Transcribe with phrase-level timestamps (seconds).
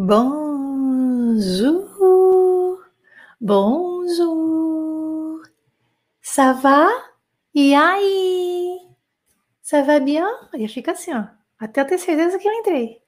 [0.00, 1.84] Bonjour,
[3.40, 5.42] bonjour,
[6.22, 6.88] ça va?
[7.52, 8.78] E aí?
[9.60, 10.24] Ça va bien?
[10.54, 11.24] E fica assim, ó,
[11.58, 13.02] até eu ter certeza que eu entrei.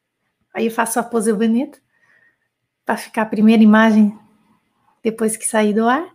[0.52, 1.78] Aí eu faço a pose bonita,
[2.84, 4.18] para ficar a primeira imagem
[5.00, 6.12] depois que sair do ar.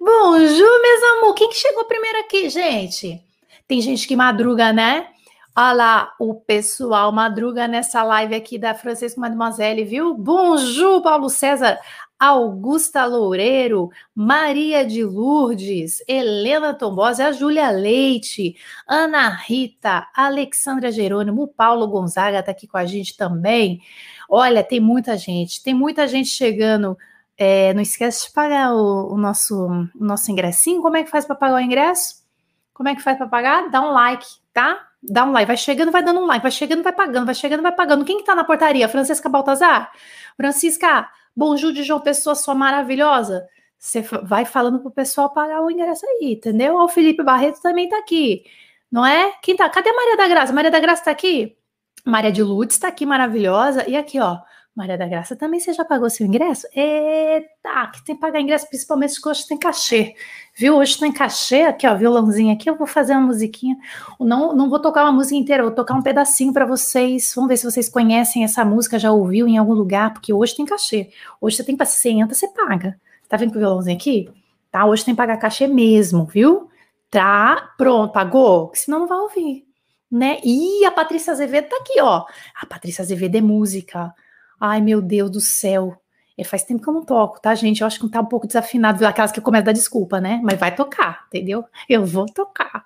[0.00, 3.22] Bonjour, meus amor, quem que chegou primeiro aqui, gente?
[3.68, 5.12] Tem gente que madruga, né?
[5.58, 10.12] Olha lá, o pessoal madruga nessa live aqui da Francisco Mademoiselle, viu?
[10.14, 11.78] Bonjour, Paulo César,
[12.20, 18.54] Augusta Loureiro, Maria de Lourdes, Helena Tombosa, a Júlia Leite,
[18.86, 23.80] Ana Rita, Alexandra Jerônimo, Paulo Gonzaga está aqui com a gente também.
[24.28, 26.98] Olha, tem muita gente, tem muita gente chegando.
[27.38, 29.66] É, não esquece de pagar o, o nosso,
[29.98, 30.82] o nosso ingressinho.
[30.82, 32.26] Como é que faz para pagar o ingresso?
[32.74, 33.70] Como é que faz para pagar?
[33.70, 34.85] Dá um like, tá?
[35.02, 37.62] Dá um like, vai chegando, vai dando um like, vai chegando, vai pagando, vai chegando,
[37.62, 38.04] vai pagando.
[38.04, 38.88] Quem que tá na portaria?
[38.88, 39.92] Francisca Baltazar?
[40.36, 43.46] Francisca, bonjour de João Pessoa, sua maravilhosa.
[43.78, 46.76] Você vai falando pro pessoal pagar o ingresso aí, entendeu?
[46.76, 48.44] O Felipe Barreto também tá aqui,
[48.90, 49.32] não é?
[49.42, 49.68] Quem tá?
[49.68, 50.52] Cadê a Maria da Graça?
[50.52, 51.56] Maria da Graça tá aqui?
[52.04, 53.88] Maria de Lourdes tá aqui, maravilhosa.
[53.88, 54.38] E aqui, ó,
[54.76, 56.66] Maria da Graça, também você já pagou seu ingresso?
[56.74, 60.14] Eita, que tem que pagar ingresso, principalmente que hoje tem cachê.
[60.54, 60.76] Viu?
[60.76, 63.74] Hoje tem cachê, aqui ó, violãozinho aqui, eu vou fazer uma musiquinha.
[64.20, 67.32] Não, não vou tocar uma música inteira, vou tocar um pedacinho para vocês.
[67.34, 70.66] Vamos ver se vocês conhecem essa música, já ouviu em algum lugar, porque hoje tem
[70.66, 71.08] cachê.
[71.40, 73.00] Hoje você tem para você entra, você paga.
[73.30, 74.28] Tá vendo o violãozinho aqui?
[74.70, 76.68] Tá, hoje tem que pagar cachê mesmo, viu?
[77.10, 78.70] Tá, pronto, pagou?
[78.74, 79.64] Senão não vai ouvir,
[80.10, 80.38] né?
[80.44, 82.26] E a Patrícia Azevedo tá aqui, ó.
[82.60, 84.12] A Patrícia Azevedo é música.
[84.60, 86.00] Ai, meu Deus do céu.
[86.38, 87.80] É, faz tempo que eu não toco, tá, gente?
[87.80, 90.38] Eu acho que tá um pouco desafinado, aquelas que começam a dar desculpa, né?
[90.44, 91.64] Mas vai tocar, entendeu?
[91.88, 92.84] Eu vou tocar.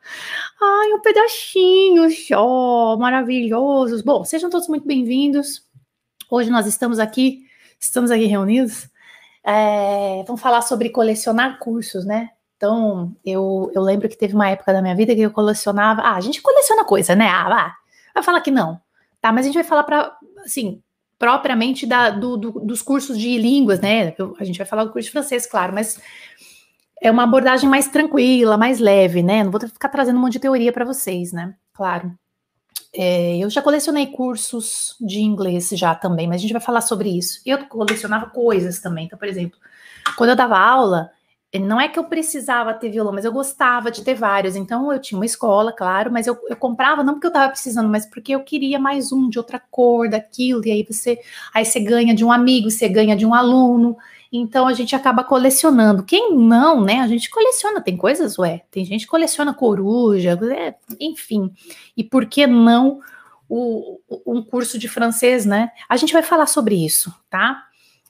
[0.61, 4.03] Ai, um pedacinho só, maravilhosos.
[4.03, 5.65] Bom, sejam todos muito bem-vindos.
[6.31, 7.45] Hoje nós estamos aqui,
[7.79, 8.89] estamos aqui reunidos.
[9.43, 12.31] É, vamos falar sobre colecionar cursos, né?
[12.57, 16.03] Então, eu, eu lembro que teve uma época da minha vida que eu colecionava.
[16.03, 17.27] Ah, a gente coleciona coisa, né?
[17.29, 17.75] Ah,
[18.15, 18.81] vai falar que não.
[19.21, 20.81] Tá, mas a gente vai falar para, assim,
[21.21, 24.15] propriamente da, do, do, dos cursos de línguas, né?
[24.17, 26.01] Eu, a gente vai falar do curso de francês, claro, mas
[26.99, 29.45] é uma abordagem mais tranquila, mais leve, né?
[29.45, 31.55] Não vou ficar trazendo um monte de teoria para vocês, né?
[31.75, 32.11] Claro.
[32.95, 37.11] É, eu já colecionei cursos de inglês já também, mas a gente vai falar sobre
[37.11, 37.43] isso.
[37.45, 39.05] Eu colecionava coisas também.
[39.05, 39.59] Então, por exemplo,
[40.17, 41.11] quando eu dava aula,
[41.59, 44.55] não é que eu precisava ter violão, mas eu gostava de ter vários.
[44.55, 47.89] Então eu tinha uma escola, claro, mas eu, eu comprava não porque eu estava precisando,
[47.89, 50.65] mas porque eu queria mais um de outra cor, daquilo.
[50.65, 51.19] E aí você,
[51.53, 53.97] aí você ganha de um amigo, você ganha de um aluno.
[54.33, 56.05] Então a gente acaba colecionando.
[56.05, 57.01] Quem não, né?
[57.01, 57.81] A gente coleciona.
[57.81, 58.63] Tem coisas, ué.
[58.71, 61.51] Tem gente que coleciona coruja, é, enfim.
[61.97, 63.01] E por que não
[63.49, 65.71] o, um curso de francês, né?
[65.89, 67.65] A gente vai falar sobre isso, tá?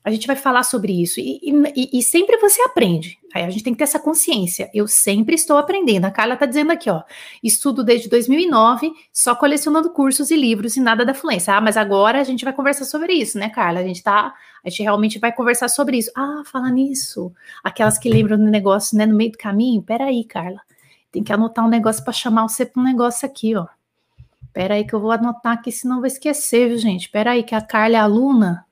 [0.05, 1.19] A gente vai falar sobre isso.
[1.19, 1.41] E,
[1.75, 3.19] e, e, sempre você aprende.
[3.35, 4.71] Aí a gente tem que ter essa consciência.
[4.75, 6.05] Eu sempre estou aprendendo.
[6.05, 7.03] A Carla está dizendo aqui, ó.
[7.43, 11.55] Estudo desde 2009, só colecionando cursos e livros e nada da fluência.
[11.55, 13.81] Ah, mas agora a gente vai conversar sobre isso, né, Carla?
[13.81, 14.35] A gente tá.
[14.65, 16.11] A gente realmente vai conversar sobre isso.
[16.17, 17.33] Ah, fala nisso.
[17.63, 19.83] Aquelas que lembram do negócio, né, no meio do caminho.
[19.83, 20.61] Peraí, Carla.
[21.13, 23.67] Tem que anotar um negócio para chamar você para um negócio aqui, ó.
[24.53, 27.09] Peraí, que eu vou anotar aqui, senão vou esquecer, viu, gente?
[27.09, 28.67] Peraí, que a Carla é aluna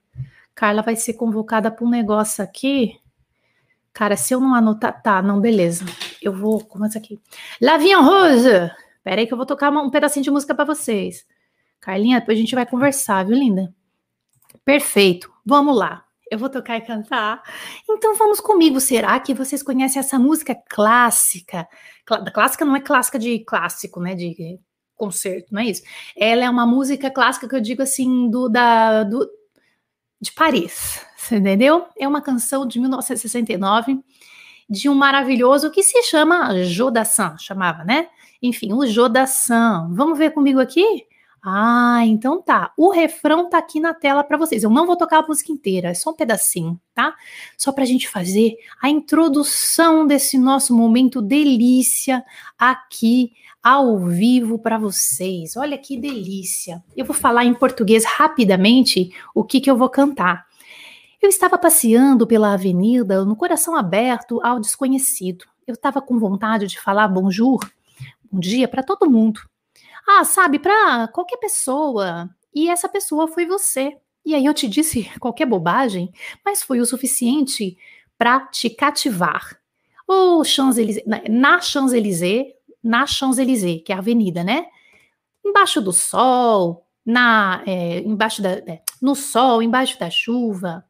[0.59, 2.99] Carla vai ser convocada para um negócio aqui.
[3.99, 5.03] Cara, se eu não anotar.
[5.03, 5.85] Tá, não, beleza.
[6.23, 6.65] Eu vou.
[6.65, 7.21] Começa aqui.
[7.61, 8.71] Lavinha Rose!
[9.03, 11.27] Pera aí que eu vou tocar um pedacinho de música para vocês.
[11.81, 13.75] Carlinha, depois a gente vai conversar, viu, linda?
[14.65, 15.29] Perfeito.
[15.45, 16.05] Vamos lá.
[16.31, 17.43] Eu vou tocar e cantar.
[17.91, 18.79] Então vamos comigo.
[18.81, 21.67] Será que vocês conhecem essa música clássica?
[22.07, 24.15] Cl clássica não é clássica de clássico, né?
[24.15, 24.61] De
[24.95, 25.83] concerto, não é isso?
[26.17, 29.29] Ela é uma música clássica que eu digo assim do da do,
[30.21, 31.87] de Paris, você entendeu?
[31.99, 34.01] É uma canção de 1969
[34.69, 38.09] de um maravilhoso que se chama Jodassin, chamava, né?
[38.43, 39.89] Enfim, o Jodassin.
[39.91, 41.07] Vamos ver comigo aqui?
[41.43, 42.73] Ah, então tá.
[42.77, 44.63] O refrão tá aqui na tela para vocês.
[44.63, 47.15] Eu não vou tocar a música inteira, é só um pedacinho, tá?
[47.57, 52.25] Só pra gente fazer a introdução desse nosso momento delícia
[52.59, 53.33] aqui
[53.63, 55.57] ao vivo para vocês.
[55.57, 56.83] Olha que delícia!
[56.97, 60.48] Eu vou falar em português rapidamente o que, que eu vou cantar.
[61.21, 65.45] Eu estava passeando pela avenida no coração aberto ao desconhecido.
[65.67, 67.59] Eu estava com vontade de falar bonjour,
[68.31, 69.41] bom dia para todo mundo.
[70.07, 72.31] Ah, sabe, para qualquer pessoa.
[72.55, 73.97] E essa pessoa foi você.
[74.25, 76.13] E aí eu te disse qualquer bobagem,
[76.45, 77.77] mas foi o suficiente
[78.17, 79.59] para te cativar.
[80.07, 84.67] Ou Champs-Élysées, na Champs-Élysées, na Champs-Élysées, que é a avenida, né?
[85.45, 90.88] Embaixo do sol, na, é, embaixo da, é, no sol, embaixo da chuva,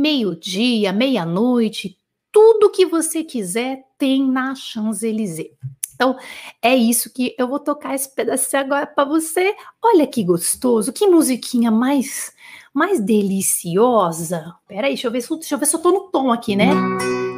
[0.00, 1.96] meio-dia, meia-noite,
[2.32, 5.50] tudo que você quiser tem na Champs-Élysées.
[5.94, 6.16] Então,
[6.62, 9.54] é isso que eu vou tocar esse pedacinho agora para você.
[9.84, 12.32] Olha que gostoso, que musiquinha mais
[12.72, 14.54] mais deliciosa.
[14.66, 16.70] Peraí, deixa eu ver se, deixa eu ver se eu tô no tom aqui, né?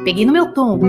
[0.05, 0.79] Peguei no meu tom.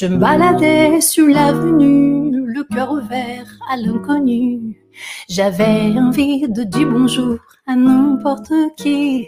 [0.00, 4.78] Je me baladais sur l'avenue, le cœur ouvert à l'inconnu.
[5.28, 9.26] J'avais envie de dire bonjour à n'importe qui.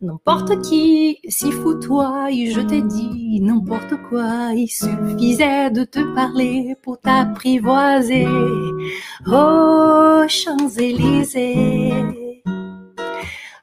[0.00, 6.74] N'importe qui, si fou toi, je t'ai dit n'importe quoi, il suffisait de te parler
[6.82, 8.26] pour t'apprivoiser.
[9.28, 11.92] Oh, Champs-Élysées,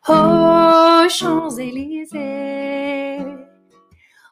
[0.07, 2.98] oh, Champs-Élysées,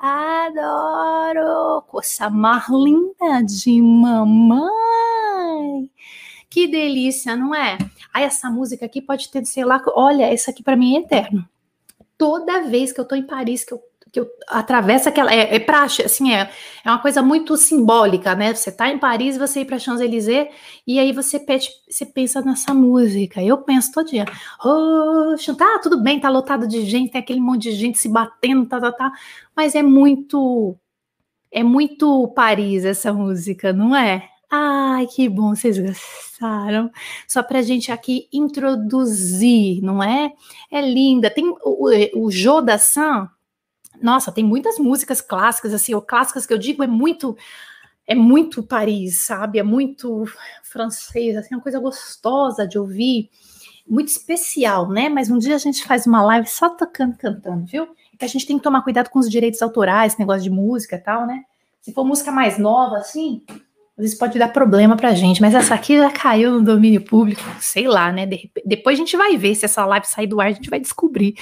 [0.00, 4.70] Adoro coisa mais linda de mamãe.
[6.48, 7.76] Que delícia, não é?
[8.12, 11.48] Aí essa música aqui pode ter, sei lá, olha, essa aqui para mim é eterno.
[12.16, 13.80] Toda vez que eu tô em Paris, que eu
[14.12, 15.32] que eu atravesso aquela.
[15.32, 16.50] É, é praxe, assim, é,
[16.84, 18.54] é uma coisa muito simbólica, né?
[18.54, 20.48] Você tá em Paris, você ir para Champs-Élysées,
[20.86, 23.42] e aí você pede, você pensa nessa música.
[23.42, 24.24] Eu penso todo dia,
[24.64, 28.66] oh, tá, tudo bem, tá lotado de gente, tem aquele monte de gente se batendo,
[28.66, 29.12] tá, tá, tá.
[29.56, 30.76] Mas é muito.
[31.50, 34.28] É muito Paris essa música, não é?
[34.50, 36.90] Ai, que bom, vocês gostaram.
[37.26, 40.32] Só para gente aqui introduzir, não é?
[40.70, 41.30] É linda.
[41.30, 41.56] Tem o,
[42.14, 42.30] o,
[42.78, 43.28] Sam,
[44.02, 47.36] nossa, tem muitas músicas clássicas, assim, ou clássicas que eu digo, é muito,
[48.06, 49.58] é muito Paris, sabe?
[49.58, 50.24] É muito
[50.62, 53.30] francês, assim, é uma coisa gostosa de ouvir,
[53.88, 55.08] muito especial, né?
[55.08, 57.88] Mas um dia a gente faz uma live só tocando, cantando, viu?
[58.18, 61.00] Que a gente tem que tomar cuidado com os direitos autorais, negócio de música e
[61.00, 61.42] tal, né?
[61.80, 63.42] Se for música mais nova, assim,
[63.98, 67.42] às vezes pode dar problema pra gente, mas essa aqui já caiu no domínio público,
[67.60, 68.26] sei lá, né?
[68.26, 70.78] De, depois a gente vai ver se essa live sair do ar, a gente vai
[70.78, 71.34] descobrir.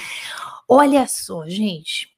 [0.67, 2.16] Olha só, gente.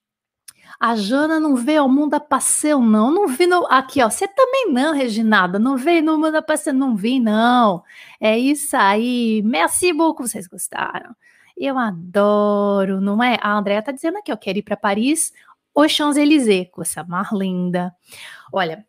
[0.80, 3.12] A Jana não veio ao mundo a passeio, não.
[3.12, 3.66] Não vi no...
[3.68, 4.10] Aqui, ó.
[4.10, 5.58] Você também não, Reginada.
[5.58, 7.84] Não veio no mundo a passeio, não vi, não.
[8.20, 9.42] É isso aí.
[9.44, 11.16] Merci beaucoup, vocês gostaram.
[11.58, 13.38] Eu adoro, não é?
[13.42, 14.38] A Andrea tá dizendo aqui, ó.
[14.38, 15.34] Quero ir para Paris,
[15.76, 17.94] os Champs-Élysées, coisa mais linda.
[18.52, 18.86] Olha,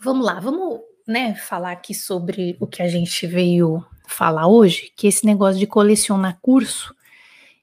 [0.00, 5.06] vamos lá, vamos né, falar aqui sobre o que a gente veio falar hoje, que
[5.06, 6.94] esse negócio de colecionar curso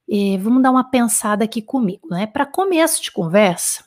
[0.07, 2.27] e vamos dar uma pensada aqui comigo, né?
[2.27, 3.83] Para começo de conversa,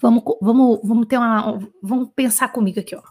[0.00, 3.02] vamos, vamos, vamos ter uma, vamos pensar comigo aqui, ó.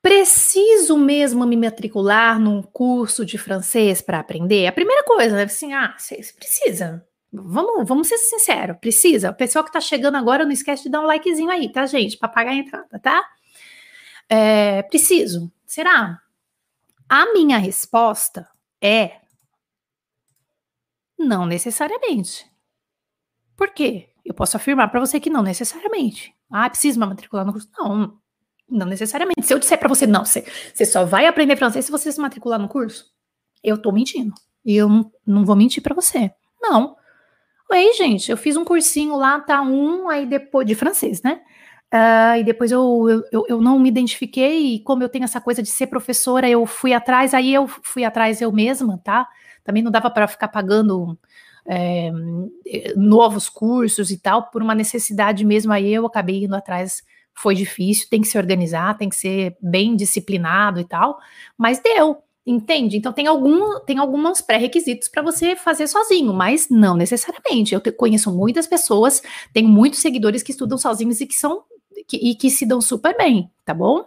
[0.00, 4.66] Preciso mesmo me matricular num curso de francês para aprender?
[4.66, 5.44] A primeira coisa, né?
[5.44, 7.06] Assim, ah, você precisa.
[7.32, 9.30] Vamos, vamos ser sinceros, precisa.
[9.30, 12.18] O pessoal que está chegando agora, não esquece de dar um likezinho aí, tá, gente?
[12.18, 13.24] Para pagar a entrada, tá?
[14.28, 15.50] É, preciso.
[15.66, 16.20] Será?
[17.08, 18.46] A minha resposta
[18.80, 19.23] é
[21.18, 22.50] não necessariamente.
[23.56, 24.08] Por quê?
[24.24, 26.34] Eu posso afirmar para você que não necessariamente.
[26.50, 27.68] Ah, precisa me matricular no curso?
[27.78, 28.18] Não,
[28.68, 29.42] não necessariamente.
[29.42, 32.20] Se eu disser para você, não, você, você só vai aprender francês se você se
[32.20, 33.06] matricular no curso,
[33.62, 34.32] eu tô mentindo.
[34.64, 36.32] E eu não, não vou mentir para você.
[36.60, 36.96] Não.
[37.70, 41.40] Oi, gente, eu fiz um cursinho lá, tá um, aí depois, de francês, né?
[41.92, 45.62] Uh, e depois eu, eu, eu não me identifiquei, e como eu tenho essa coisa
[45.62, 49.28] de ser professora, eu fui atrás, aí eu fui atrás eu mesma, tá?
[49.64, 51.18] Também não dava para ficar pagando
[51.66, 52.12] é,
[52.94, 57.02] novos cursos e tal, por uma necessidade mesmo, aí eu acabei indo atrás,
[57.34, 61.18] foi difícil, tem que se organizar, tem que ser bem disciplinado e tal,
[61.56, 62.96] mas deu, entende?
[62.96, 67.74] Então tem algum, tem alguns pré-requisitos para você fazer sozinho, mas não necessariamente.
[67.74, 71.64] Eu te, conheço muitas pessoas, tenho muitos seguidores que estudam sozinhos e que são
[72.06, 74.04] que, e que se dão super bem, tá bom?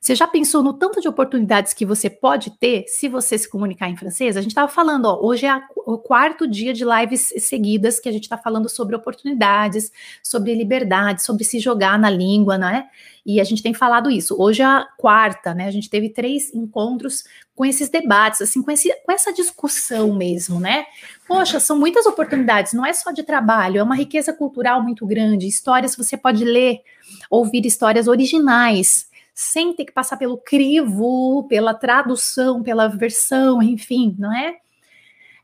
[0.00, 3.88] Você já pensou no tanto de oportunidades que você pode ter se você se comunicar
[3.88, 4.36] em francês?
[4.36, 8.12] A gente estava falando, ó, hoje é o quarto dia de lives seguidas que a
[8.12, 9.90] gente está falando sobre oportunidades,
[10.22, 12.88] sobre liberdade, sobre se jogar na língua, né?
[13.24, 14.40] E a gente tem falado isso.
[14.40, 15.66] Hoje é a quarta, né?
[15.66, 17.24] A gente teve três encontros
[17.56, 20.86] com esses debates, assim, com, esse, com essa discussão mesmo, né?
[21.26, 25.48] Poxa, são muitas oportunidades, não é só de trabalho, é uma riqueza cultural muito grande.
[25.48, 26.82] Histórias você pode ler,
[27.28, 29.05] ouvir histórias originais
[29.38, 34.56] sem ter que passar pelo crivo, pela tradução, pela versão, enfim, não é?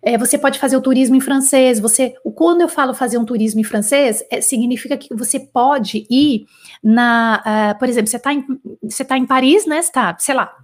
[0.02, 1.78] é você pode fazer o turismo em francês.
[1.78, 6.46] Você, quando eu falo fazer um turismo em francês, é, significa que você pode ir
[6.82, 8.42] na, uh, por exemplo, você está em,
[8.82, 9.82] você tá em Paris, né?
[9.82, 10.56] Você tá, sei lá,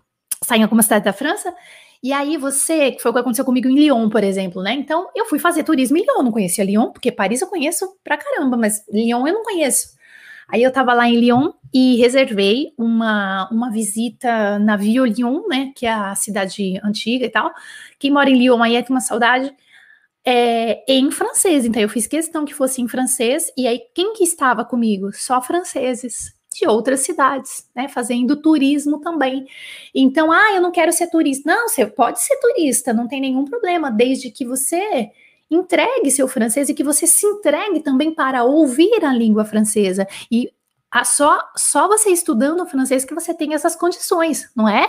[0.42, 1.54] está em alguma cidade da França.
[2.02, 4.72] E aí você, que foi o que aconteceu comigo em Lyon, por exemplo, né?
[4.72, 8.16] Então, eu fui fazer turismo em Lyon, não conhecia Lyon, porque Paris eu conheço pra
[8.16, 9.97] caramba, mas Lyon eu não conheço.
[10.48, 15.72] Aí eu estava lá em Lyon e reservei uma, uma visita na Vieux Lyon, né,
[15.76, 17.52] que é a cidade antiga e tal.
[17.98, 19.54] Quem mora em Lyon aí é tem uma saudade.
[20.24, 24.24] É, em francês, então eu fiz questão que fosse em francês, e aí quem que
[24.24, 25.10] estava comigo?
[25.14, 29.46] Só franceses de outras cidades, né, fazendo turismo também.
[29.94, 31.50] Então, ah, eu não quero ser turista.
[31.50, 35.10] Não, você pode ser turista, não tem nenhum problema, desde que você
[35.50, 40.06] entregue seu francês e que você se entregue também para ouvir a língua francesa.
[40.30, 40.52] E
[41.04, 44.88] só, só você estudando francês que você tem essas condições, não é?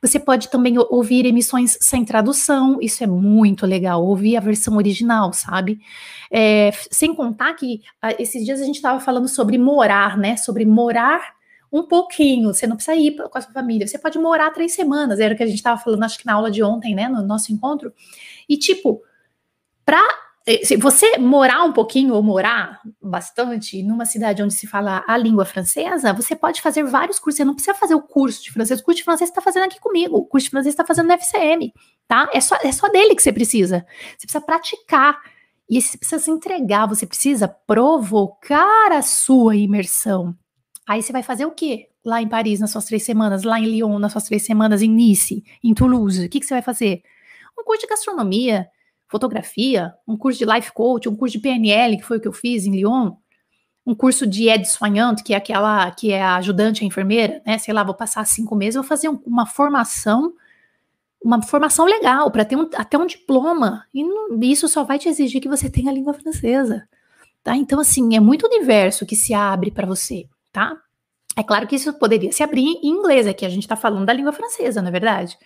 [0.00, 5.32] Você pode também ouvir emissões sem tradução, isso é muito legal, ouvir a versão original,
[5.32, 5.80] sabe?
[6.30, 10.36] É, sem contar que ah, esses dias a gente estava falando sobre morar, né?
[10.36, 11.34] Sobre morar
[11.70, 15.18] um pouquinho, você não precisa ir com a sua família, você pode morar três semanas,
[15.18, 17.08] era o que a gente estava falando, acho que na aula de ontem, né?
[17.08, 17.92] No nosso encontro.
[18.48, 19.02] E tipo,
[19.84, 20.02] para
[20.46, 25.16] eh, se você morar um pouquinho ou morar bastante numa cidade onde se fala a
[25.16, 27.38] língua francesa, você pode fazer vários cursos.
[27.38, 28.80] Você não precisa fazer o curso de francês.
[28.80, 30.16] O curso de francês está fazendo aqui comigo.
[30.16, 31.72] O curso de francês está fazendo no FCM,
[32.06, 32.28] tá?
[32.32, 33.86] É só, é só dele que você precisa.
[34.18, 35.18] Você precisa praticar.
[35.68, 36.86] E você precisa se entregar.
[36.88, 40.36] Você precisa provocar a sua imersão.
[40.86, 41.88] Aí você vai fazer o quê?
[42.04, 43.44] Lá em Paris, nas suas três semanas.
[43.44, 44.82] Lá em Lyon, nas suas três semanas.
[44.82, 46.26] Em Nice, em Toulouse.
[46.26, 47.02] O que, que você vai fazer?
[47.58, 48.68] Um curso de gastronomia
[49.08, 52.32] fotografia, um curso de life coach, um curso de PNL, que foi o que eu
[52.32, 53.12] fiz em Lyon,
[53.86, 57.58] um curso de aide soignante, que é aquela que é a ajudante a enfermeira, né?
[57.58, 60.32] Sei lá, vou passar cinco meses, vou fazer um, uma formação,
[61.22, 63.84] uma formação legal, para ter um, até um diploma.
[63.92, 66.88] E não, isso só vai te exigir que você tenha a língua francesa.
[67.42, 67.54] Tá?
[67.56, 70.78] Então, assim, é muito universo que se abre para você, tá?
[71.36, 74.12] É claro que isso poderia se abrir em inglês, aqui a gente está falando da
[74.12, 75.36] língua francesa, não é verdade?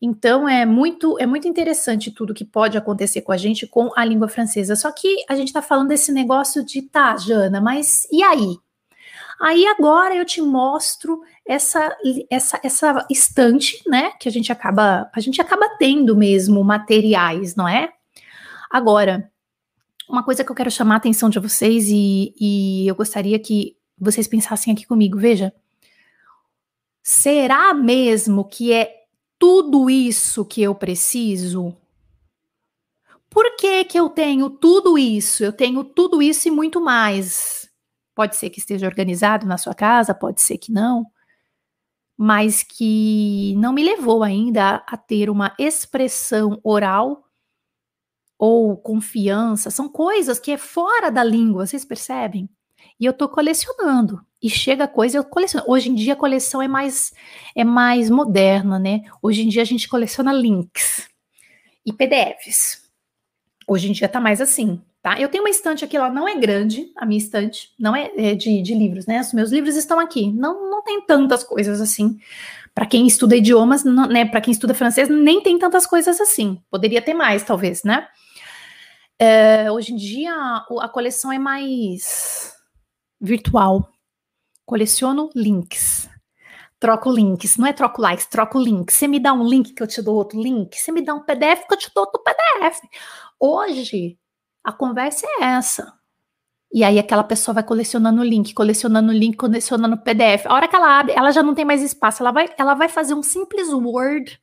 [0.00, 4.04] Então é muito é muito interessante tudo que pode acontecer com a gente com a
[4.04, 4.76] língua francesa.
[4.76, 8.56] Só que a gente está falando desse negócio de tá, Jana, mas e aí?
[9.40, 11.96] Aí agora eu te mostro essa
[12.30, 17.68] essa essa estante, né, que a gente acaba a gente acaba tendo mesmo materiais, não
[17.68, 17.92] é?
[18.70, 19.30] Agora,
[20.08, 23.76] uma coisa que eu quero chamar a atenção de vocês e, e eu gostaria que
[23.98, 25.52] vocês pensassem aqui comigo, veja.
[27.02, 29.05] Será mesmo que é
[29.38, 31.76] tudo isso que eu preciso?
[33.30, 35.44] Por que, que eu tenho tudo isso?
[35.44, 37.70] Eu tenho tudo isso e muito mais.
[38.14, 41.04] Pode ser que esteja organizado na sua casa, pode ser que não,
[42.16, 47.24] mas que não me levou ainda a, a ter uma expressão oral
[48.38, 49.70] ou confiança.
[49.70, 52.48] São coisas que é fora da língua, vocês percebem?
[52.98, 54.25] E eu tô colecionando.
[54.42, 55.64] E chega coisa, eu coleciono.
[55.68, 57.12] Hoje em dia a coleção é mais
[57.54, 59.02] é mais moderna, né?
[59.22, 61.08] Hoje em dia a gente coleciona links
[61.84, 62.84] e PDFs.
[63.66, 65.18] Hoje em dia tá mais assim, tá?
[65.18, 68.34] Eu tenho uma estante aqui, ela não é grande, a minha estante, não é, é
[68.34, 69.20] de, de, livros, né?
[69.20, 70.30] Os meus livros estão aqui.
[70.32, 72.18] Não, não tem tantas coisas assim.
[72.74, 74.24] Para quem estuda idiomas, não, né?
[74.26, 76.60] Para quem estuda francês, nem tem tantas coisas assim.
[76.70, 78.06] Poderia ter mais, talvez, né?
[79.18, 82.54] É, hoje em dia a, a coleção é mais
[83.20, 83.90] virtual.
[84.66, 86.10] Coleciono links.
[86.80, 87.56] Troco links.
[87.56, 88.96] Não é troco likes, troco links.
[88.96, 90.76] Você me dá um link que eu te dou outro link.
[90.76, 92.80] Você me dá um PDF que eu te dou outro PDF.
[93.38, 94.18] Hoje,
[94.64, 95.94] a conversa é essa.
[96.72, 100.46] E aí aquela pessoa vai colecionando link, colecionando link, colecionando PDF.
[100.46, 102.22] A hora que ela abre, ela já não tem mais espaço.
[102.22, 104.40] Ela vai, ela vai fazer um simples Word.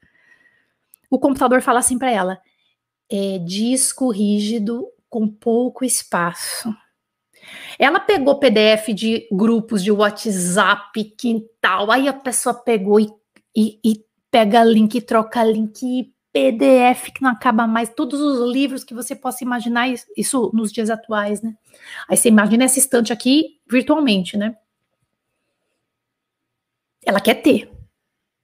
[1.12, 2.42] O computador fala assim para ela:
[3.12, 6.74] é disco rígido com pouco espaço.
[7.78, 13.10] Ela pegou PDF de grupos de WhatsApp, quintal, aí a pessoa pegou e,
[13.56, 18.94] e, e pega link, troca link, PDF que não acaba mais, todos os livros que
[18.94, 21.56] você possa imaginar, isso nos dias atuais, né?
[22.10, 24.56] Aí você imagina essa estante aqui virtualmente, né?
[27.06, 27.70] ela quer ter.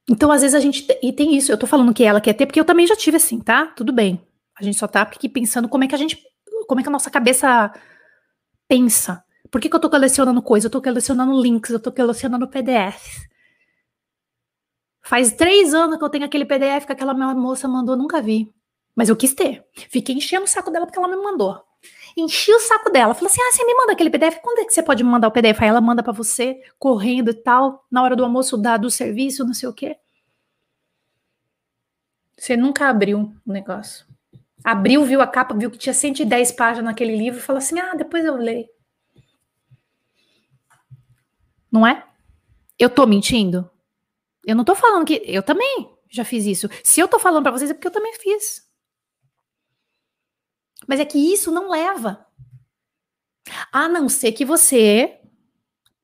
[0.09, 0.85] Então, às vezes a gente.
[1.01, 3.17] E tem isso, eu tô falando que ela quer ter, porque eu também já tive
[3.17, 3.67] assim, tá?
[3.67, 4.21] Tudo bem.
[4.59, 6.21] A gente só tá aqui pensando como é que a gente.
[6.67, 7.71] Como é que a nossa cabeça
[8.69, 9.25] pensa.
[9.51, 10.67] Por que, que eu tô colecionando coisa?
[10.67, 13.27] Eu tô colecionando links, eu tô colecionando PDFs.
[15.01, 18.53] Faz três anos que eu tenho aquele PDF que aquela moça mandou, nunca vi.
[18.95, 19.65] Mas eu quis ter.
[19.73, 21.59] Fiquei enchendo o saco dela porque ela me mandou.
[22.15, 23.13] Enchi o saco dela.
[23.15, 24.39] Falei assim: ah, você me manda aquele PDF?
[24.41, 25.61] Quando é que você pode me mandar o PDF?
[25.61, 29.45] Aí ela manda para você, correndo e tal, na hora do almoço da, do serviço,
[29.45, 29.97] não sei o quê.
[32.37, 34.08] Você nunca abriu o negócio.
[34.63, 37.95] Abriu, viu a capa, viu que tinha 110 páginas naquele livro e falou assim: ah,
[37.95, 38.67] depois eu leio.
[41.71, 42.05] Não é?
[42.77, 43.69] Eu tô mentindo?
[44.45, 45.21] Eu não tô falando que.
[45.25, 46.67] Eu também já fiz isso.
[46.83, 48.67] Se eu tô falando para vocês é porque eu também fiz.
[50.87, 52.25] Mas é que isso não leva.
[53.71, 55.18] A não ser que você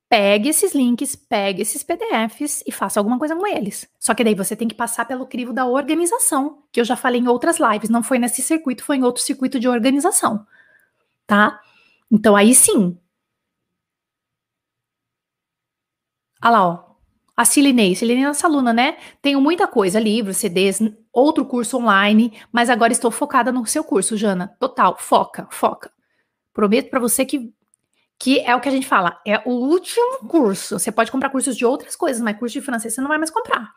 [0.10, 3.88] pegue esses links, pegue esses PDFs e faça alguma coisa com eles.
[4.00, 7.22] Só que daí você tem que passar pelo crivo da organização, que eu já falei
[7.22, 10.46] em outras lives, não foi nesse circuito, foi em outro circuito de organização,
[11.28, 11.60] tá?
[12.12, 12.98] Então aí sim.
[16.44, 16.86] Olha lá, ó.
[17.38, 18.98] A Silinei, Silinei é nossa aluna, né?
[19.22, 20.80] Tenho muita coisa, livros, CDs,
[21.12, 24.56] outro curso online, mas agora estou focada no seu curso, Jana.
[24.60, 25.92] Total, foca, foca.
[26.54, 27.54] Prometo para você que
[28.20, 30.80] que é o que a gente fala, é o último curso.
[30.80, 33.30] Você pode comprar cursos de outras coisas, mas curso de francês você não vai mais
[33.30, 33.74] comprar.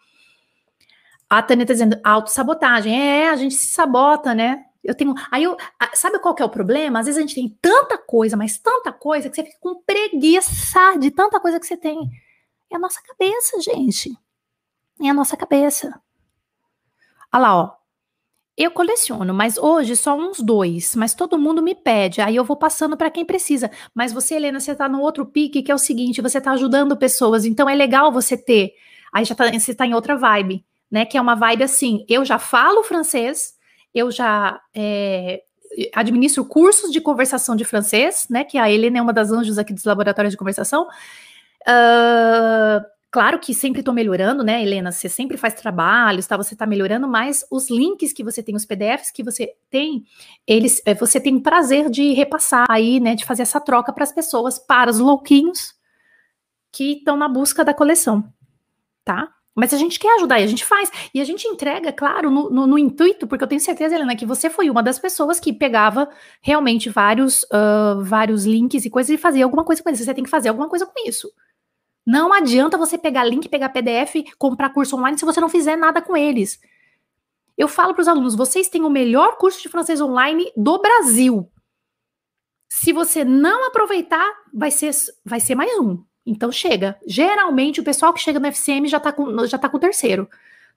[1.28, 2.98] A Tânia tá dizendo autossabotagem.
[2.98, 4.64] É, a gente se sabota, né?
[4.82, 5.14] Eu tenho.
[5.30, 5.56] Aí eu.
[5.92, 7.00] Sabe qual que é o problema?
[7.00, 10.96] Às vezes a gente tem tanta coisa, mas tanta coisa, que você fica com preguiça
[10.98, 11.98] de tanta coisa que você tem.
[12.70, 14.16] É a nossa cabeça, gente.
[15.02, 16.00] É a nossa cabeça.
[17.32, 17.78] Olha lá, ó.
[18.58, 20.96] Eu coleciono, mas hoje só uns dois.
[20.96, 22.20] Mas todo mundo me pede.
[22.20, 23.70] Aí eu vou passando para quem precisa.
[23.94, 26.96] Mas você, Helena, você tá no outro pique que é o seguinte: você tá ajudando
[26.96, 27.44] pessoas.
[27.44, 28.72] Então é legal você ter.
[29.12, 31.06] Aí já tá, você tá em outra vibe, né?
[31.06, 33.54] Que é uma vibe assim: eu já falo francês,
[33.94, 35.40] eu já é,
[35.94, 38.42] administro cursos de conversação de francês, né?
[38.42, 40.88] Que a Helena é uma das anjos aqui dos laboratórios de conversação.
[41.62, 44.92] Uh, claro que sempre estou melhorando, né, Helena?
[44.92, 46.36] Você sempre faz trabalhos, tá?
[46.36, 50.04] Você está melhorando, mas os links que você tem, os PDFs que você tem,
[50.46, 53.14] eles, eh, você tem prazer de repassar aí, né?
[53.14, 55.74] De fazer essa troca para as pessoas, para os louquinhos
[56.72, 58.24] que estão na busca da coleção,
[59.04, 59.32] tá?
[59.58, 60.88] Mas a gente quer ajudar e a gente faz.
[61.12, 64.24] E a gente entrega, claro, no, no, no, intuito, porque eu tenho certeza, Helena, que
[64.24, 66.08] você foi uma das pessoas que pegava
[66.40, 69.98] realmente vários, uh, vários links e coisas e fazia alguma coisa com eles.
[69.98, 71.28] Você tem que fazer alguma coisa com isso.
[72.08, 76.00] Não adianta você pegar link, pegar PDF, comprar curso online se você não fizer nada
[76.00, 76.58] com eles.
[77.54, 81.52] Eu falo para os alunos: vocês têm o melhor curso de francês online do Brasil.
[82.66, 84.90] Se você não aproveitar, vai ser,
[85.22, 86.02] vai ser mais um.
[86.24, 86.98] Então chega.
[87.06, 90.26] Geralmente o pessoal que chega no FCM já está com, já tá com o terceiro,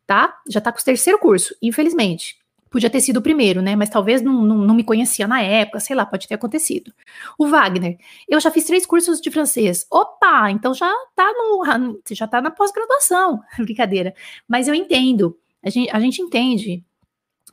[0.06, 0.38] tá?
[0.50, 2.41] Já está com o terceiro curso, infelizmente.
[2.72, 3.76] Podia ter sido o primeiro, né?
[3.76, 6.94] Mas talvez não, não, não, me conhecia na época, sei lá, pode ter acontecido.
[7.38, 7.98] O Wagner,
[8.30, 9.86] eu já fiz três cursos de francês.
[9.92, 12.00] Opa, então já tá no.
[12.10, 13.42] Já tá na pós-graduação.
[13.60, 14.16] Brincadeira.
[14.48, 15.38] Mas eu entendo.
[15.62, 16.82] A gente, a gente entende.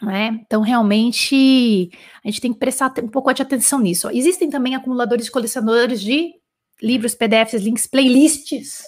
[0.00, 0.38] Né?
[0.46, 1.90] Então, realmente,
[2.24, 4.08] a gente tem que prestar um pouco de atenção nisso.
[4.10, 6.32] Existem também acumuladores e colecionadores de
[6.80, 8.84] livros, PDFs, links, playlists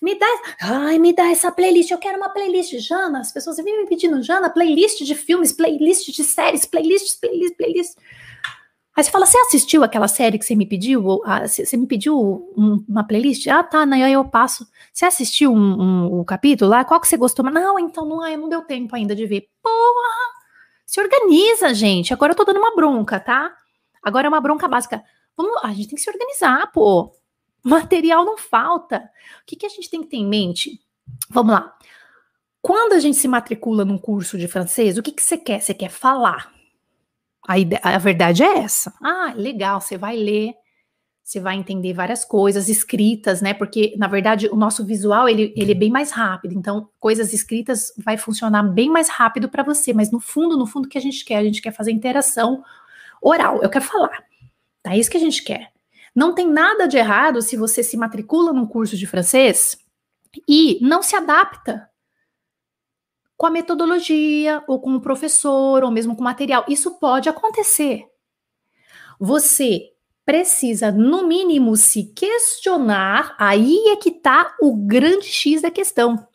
[0.00, 0.26] me dá,
[0.62, 4.22] ai, me dá essa playlist, eu quero uma playlist, Jana, as pessoas vivem me pedindo,
[4.22, 7.96] Jana, playlist de filmes, playlist de séries, playlist, playlist, playlist.
[8.96, 11.02] Aí você fala, você assistiu aquela série que você me pediu?
[11.46, 12.52] Você me pediu
[12.88, 13.46] uma playlist?
[13.46, 14.66] Ah, tá, né, aí eu passo.
[14.92, 16.84] Você assistiu um, um, um, capítulo lá?
[16.84, 17.44] Qual que você gostou?
[17.50, 19.48] Não, então não, não deu tempo ainda de ver.
[19.62, 20.30] Porra!
[20.84, 22.12] Se organiza, gente.
[22.12, 23.54] Agora eu tô dando uma bronca, tá?
[24.02, 25.02] Agora é uma bronca básica.
[25.36, 27.12] Vamos, a gente tem que se organizar, pô.
[27.62, 29.10] Material não falta.
[29.42, 30.80] O que, que a gente tem que ter em mente?
[31.28, 31.76] Vamos lá.
[32.62, 35.60] Quando a gente se matricula num curso de francês, o que, que você quer?
[35.60, 36.52] Você quer falar.
[37.46, 38.92] A, ideia, a verdade é essa.
[39.02, 40.54] Ah, legal, você vai ler,
[41.22, 43.54] você vai entender várias coisas escritas, né?
[43.54, 46.54] Porque, na verdade, o nosso visual, ele, ele é bem mais rápido.
[46.54, 49.94] Então, coisas escritas vai funcionar bem mais rápido para você.
[49.94, 51.36] Mas, no fundo, no fundo, o que a gente quer?
[51.36, 52.62] A gente quer fazer interação
[53.22, 53.62] oral.
[53.62, 54.24] Eu quero falar.
[54.82, 54.94] Tá?
[54.94, 55.72] É isso que a gente quer.
[56.14, 59.76] Não tem nada de errado se você se matricula num curso de francês
[60.48, 61.88] e não se adapta
[63.36, 66.62] com a metodologia, ou com o professor, ou mesmo com o material.
[66.68, 68.04] Isso pode acontecer.
[69.18, 69.92] Você
[70.26, 76.28] precisa, no mínimo, se questionar, aí é que está o grande X da questão.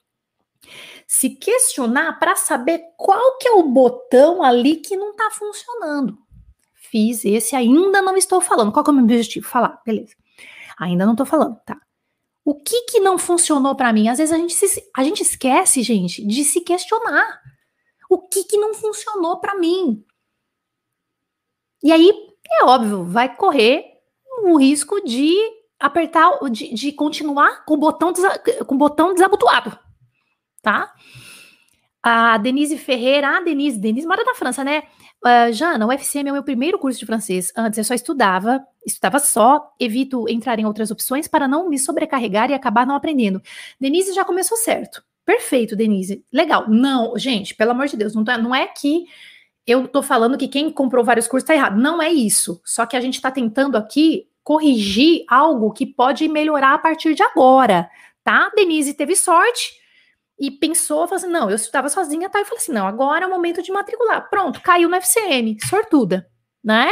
[1.08, 6.25] Se questionar para saber qual que é o botão ali que não está funcionando
[6.96, 8.72] fiz esse, ainda não estou falando.
[8.72, 9.46] Qual é o meu objetivo?
[9.46, 10.16] Falar, beleza.
[10.80, 11.78] Ainda não estou falando, tá?
[12.46, 14.08] O que que não funcionou para mim?
[14.08, 17.42] Às vezes a gente, se, a gente esquece, gente, de se questionar.
[18.10, 20.06] O que que não funcionou para mim?
[21.84, 22.10] E aí,
[22.62, 23.84] é óbvio, vai correr
[24.44, 25.36] o risco de
[25.78, 28.14] apertar, de, de continuar com o botão,
[28.66, 29.78] com o botão desabotoado,
[30.62, 30.94] tá?
[32.02, 34.84] A Denise Ferreira, ah, Denise, Denise mora na França, né?
[35.26, 37.52] Uh, Jana, o FCM é o meu primeiro curso de francês.
[37.58, 42.52] Antes eu só estudava, estudava só, evito entrar em outras opções para não me sobrecarregar
[42.52, 43.42] e acabar não aprendendo.
[43.82, 45.04] Denise já começou certo.
[45.26, 46.24] Perfeito, Denise.
[46.32, 46.70] Legal.
[46.70, 49.06] Não, gente, pelo amor de Deus, não, tá, não é que
[49.66, 51.82] eu tô falando que quem comprou vários cursos tá errado.
[51.82, 52.62] Não é isso.
[52.64, 57.24] Só que a gente tá tentando aqui corrigir algo que pode melhorar a partir de
[57.24, 57.90] agora,
[58.24, 58.52] tá?
[58.56, 59.74] Denise teve sorte
[60.40, 62.42] e pensou, falou assim, não, eu estudava sozinha, tá?
[62.42, 64.30] E falei assim, não, agora é o momento de matricular.
[64.30, 66.28] Pronto, caiu no FCM, sortuda,
[66.64, 66.92] né?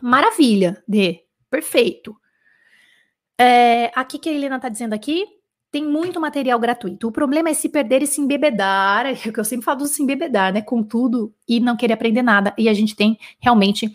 [0.00, 2.16] Maravilha, de perfeito.
[3.38, 5.26] É, aqui que a Helena tá dizendo aqui,
[5.70, 7.08] tem muito material gratuito.
[7.08, 9.86] O problema é se perder e se embebedar, é o que eu sempre falo do
[9.86, 10.60] se embebedar, né?
[10.60, 12.54] Com tudo e não querer aprender nada.
[12.58, 13.90] E a gente tem realmente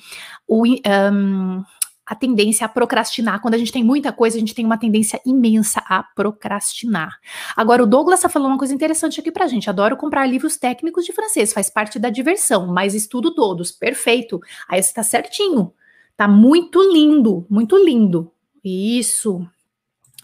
[0.48, 1.64] o, um,
[2.08, 3.42] a tendência a procrastinar.
[3.42, 7.20] Quando a gente tem muita coisa, a gente tem uma tendência imensa a procrastinar.
[7.56, 9.70] Agora, o Douglas está falando uma coisa interessante aqui pra gente.
[9.70, 13.72] Adoro comprar livros técnicos de francês, faz parte da diversão, mas estudo todos.
[13.72, 14.40] Perfeito.
[14.70, 15.74] Aí você tá certinho.
[16.16, 18.32] Tá muito lindo, muito lindo.
[18.64, 19.46] Isso,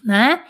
[0.02, 0.42] né?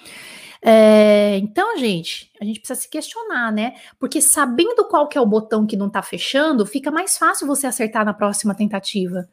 [0.63, 3.75] É, então, gente, a gente precisa se questionar, né?
[3.99, 7.67] Porque sabendo qual que é o botão que não tá fechando, fica mais fácil você
[7.67, 9.29] acertar na próxima tentativa.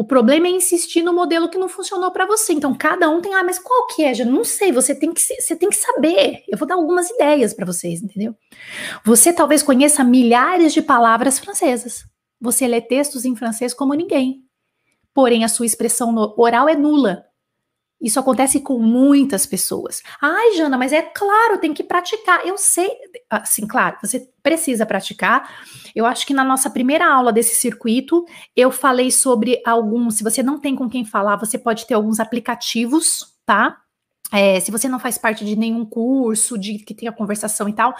[0.00, 2.54] O problema é insistir no modelo que não funcionou para você.
[2.54, 4.14] Então, cada um tem, ah, mas qual que é?
[4.14, 6.42] Já não sei, você tem que você tem que saber.
[6.48, 8.34] Eu vou dar algumas ideias para vocês, entendeu?
[9.04, 12.02] Você talvez conheça milhares de palavras francesas.
[12.40, 14.42] Você lê textos em francês como ninguém.
[15.12, 17.26] Porém, a sua expressão oral é nula.
[18.00, 20.00] Isso acontece com muitas pessoas.
[20.18, 22.46] Ai, Jana, mas é claro, tem que praticar.
[22.46, 22.90] Eu sei,
[23.28, 25.48] assim, claro, você precisa praticar.
[25.94, 28.24] Eu acho que na nossa primeira aula desse circuito,
[28.56, 30.16] eu falei sobre alguns.
[30.16, 33.78] Se você não tem com quem falar, você pode ter alguns aplicativos, tá?
[34.32, 37.94] É, se você não faz parte de nenhum curso de que tenha conversação e tal,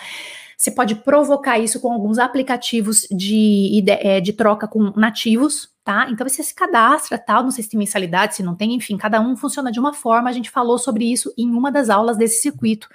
[0.57, 6.07] você pode provocar isso com alguns aplicativos de, de, é, de troca com nativos, tá?
[6.11, 9.21] Então você se cadastra, tal, não sei se tem mensalidade, se não tem, enfim, cada
[9.21, 10.29] um funciona de uma forma.
[10.29, 12.89] A gente falou sobre isso em uma das aulas desse circuito.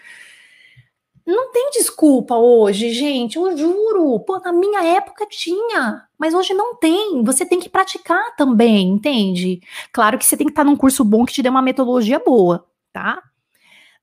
[1.25, 4.19] Não tem desculpa hoje, gente, eu juro.
[4.19, 7.23] Pô, na minha época tinha, mas hoje não tem.
[7.23, 9.59] Você tem que praticar também, entende?
[9.91, 12.67] Claro que você tem que estar num curso bom que te dê uma metodologia boa,
[12.93, 13.23] tá?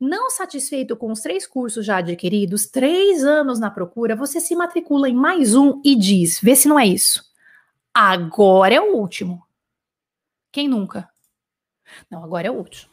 [0.00, 5.08] Não satisfeito com os três cursos já adquiridos, três anos na procura, você se matricula
[5.08, 7.24] em mais um e diz: vê se não é isso.
[7.94, 9.46] Agora é o último.
[10.50, 11.08] Quem nunca?
[12.10, 12.90] Não, agora é o último.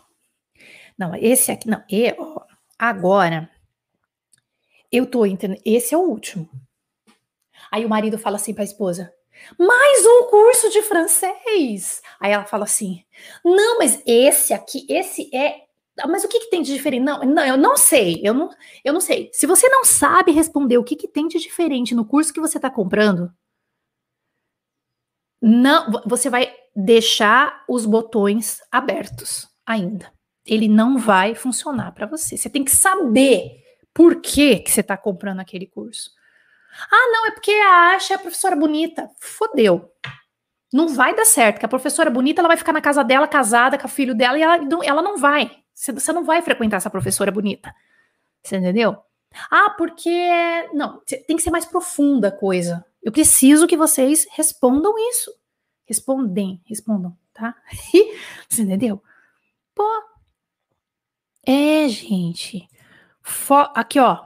[0.96, 1.84] Não, esse aqui, não.
[1.90, 2.42] E, ó,
[2.78, 3.50] agora,
[4.92, 5.62] eu tô entendendo.
[5.66, 6.50] Esse é o último.
[7.72, 9.14] Aí o marido fala assim para a esposa:
[9.58, 12.02] mais um curso de francês.
[12.20, 13.04] Aí ela fala assim:
[13.44, 15.68] não, mas esse aqui, esse é.
[16.08, 17.04] Mas o que, que tem de diferente?
[17.04, 18.22] Não, não, eu não sei.
[18.24, 18.50] Eu não,
[18.86, 19.30] eu não sei.
[19.34, 22.58] Se você não sabe responder o que, que tem de diferente no curso que você
[22.58, 23.30] está comprando,
[25.42, 30.12] não, você vai deixar os botões abertos ainda.
[30.46, 32.38] Ele não vai funcionar para você.
[32.38, 33.59] Você tem que saber
[33.94, 36.12] por que, que você está comprando aquele curso.
[36.92, 39.10] Ah, não, é porque acha a professora bonita.
[39.20, 39.92] Fodeu.
[40.72, 43.78] Não vai dar certo, que a professora bonita ela vai ficar na casa dela, casada
[43.78, 45.52] com o filho dela, e ela, ela não vai.
[45.74, 47.74] Você não vai frequentar essa professora bonita.
[48.44, 48.98] Você entendeu?
[49.50, 50.10] Ah, porque.
[50.74, 52.86] Não, tem que ser mais profunda a coisa.
[53.02, 55.34] Eu preciso que vocês respondam isso.
[55.86, 57.56] Respondem, respondam, tá?
[58.48, 59.02] Você entendeu?
[59.74, 59.84] Pô.
[61.46, 62.68] É, gente.
[63.30, 64.24] Fo aqui, ó.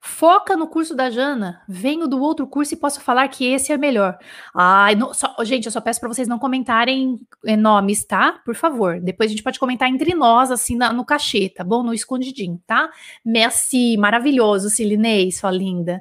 [0.00, 1.62] Foca no curso da Jana.
[1.68, 4.16] Venho do outro curso e posso falar que esse é melhor.
[4.54, 8.40] Ai, não, só, gente, eu só peço para vocês não comentarem é, nomes, tá?
[8.44, 9.00] Por favor.
[9.00, 11.82] Depois a gente pode comentar entre nós, assim, na, no cachê, tá bom?
[11.82, 12.88] No escondidinho, tá?
[13.24, 16.00] Messi, maravilhoso, Silinei, sua linda.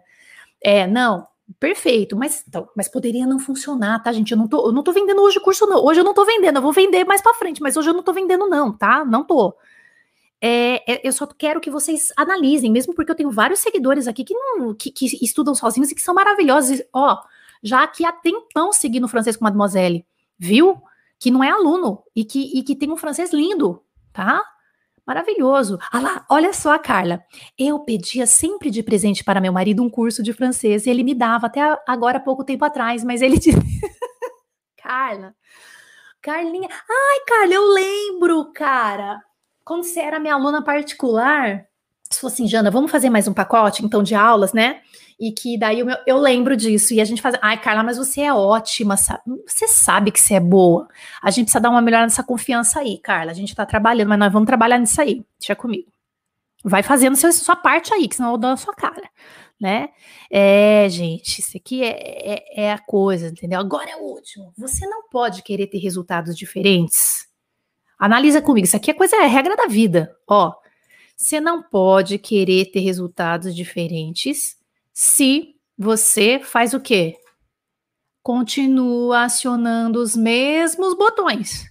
[0.61, 1.27] É, não,
[1.59, 4.31] Perfeito, mas, então, mas poderia não funcionar, tá, gente?
[4.31, 5.83] Eu não tô, eu não tô vendendo hoje curso, não.
[5.85, 8.01] Hoje eu não tô vendendo, eu vou vender mais para frente, mas hoje eu não
[8.01, 9.05] tô vendendo, não, tá?
[9.05, 9.55] Não tô.
[10.47, 14.23] É, é, eu só quero que vocês analisem, mesmo porque eu tenho vários seguidores aqui
[14.23, 16.83] que, não, que, que estudam sozinhos e que são maravilhosos.
[16.93, 17.17] Ó,
[17.63, 20.05] já aqui há tempão seguindo francês com Mademoiselle,
[20.37, 20.79] viu?
[21.19, 23.81] Que não é aluno e que, e que tem um francês lindo,
[24.13, 24.39] tá?
[25.03, 25.79] Maravilhoso.
[25.91, 27.23] Ah lá, olha só, Carla.
[27.57, 31.15] Eu pedia sempre de presente para meu marido um curso de francês e ele me
[31.15, 33.57] dava até agora pouco tempo atrás, mas ele disse.
[34.77, 35.33] Carla.
[36.21, 36.69] Carlinha.
[36.69, 39.19] Ai, Carla, eu lembro, cara.
[39.65, 41.65] Quando você era minha aluna particular,
[42.09, 44.81] se fosse assim, Jana, vamos fazer mais um pacote, então, de aulas, né?
[45.19, 46.93] E que daí eu, eu lembro disso.
[46.93, 49.23] E a gente faz, ai, Carla, mas você é ótima, sabe?
[49.47, 50.87] Você sabe que você é boa.
[51.21, 53.31] A gente precisa dar uma melhor nessa confiança aí, Carla.
[53.31, 55.25] A gente tá trabalhando, mas nós vamos trabalhar nisso aí.
[55.39, 55.87] Deixa comigo.
[56.63, 59.09] Vai fazendo seu, sua parte aí, que senão eu dou a sua cara,
[59.59, 59.89] né?
[60.29, 63.59] É, gente, isso aqui é, é, é a coisa, entendeu?
[63.59, 64.51] Agora é o último.
[64.57, 67.24] Você não pode querer ter resultados diferentes.
[67.97, 70.15] Analisa comigo, isso aqui é coisa, é regra da vida.
[70.27, 70.53] Ó,
[71.15, 74.57] você não pode querer ter resultados diferentes
[74.93, 77.17] se você faz o quê?
[78.21, 81.65] Continua acionando os mesmos botões.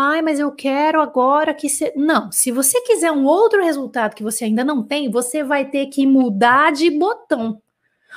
[0.00, 1.92] Ai, mas eu quero agora que você.
[1.96, 5.86] Não, se você quiser um outro resultado que você ainda não tem, você vai ter
[5.86, 7.60] que mudar de botão.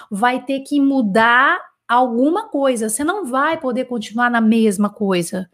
[0.10, 2.88] Vai ter que mudar alguma coisa.
[2.88, 5.50] Você não vai poder continuar na mesma coisa.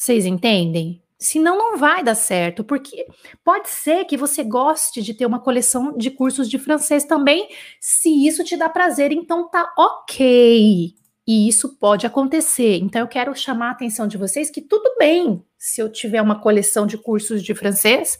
[0.00, 1.02] Vocês entendem?
[1.18, 3.06] Senão não vai dar certo, porque
[3.44, 8.26] pode ser que você goste de ter uma coleção de cursos de francês também, se
[8.26, 10.94] isso te dá prazer, então tá ok.
[11.26, 12.78] E isso pode acontecer.
[12.78, 16.40] Então eu quero chamar a atenção de vocês que tudo bem se eu tiver uma
[16.40, 18.18] coleção de cursos de francês,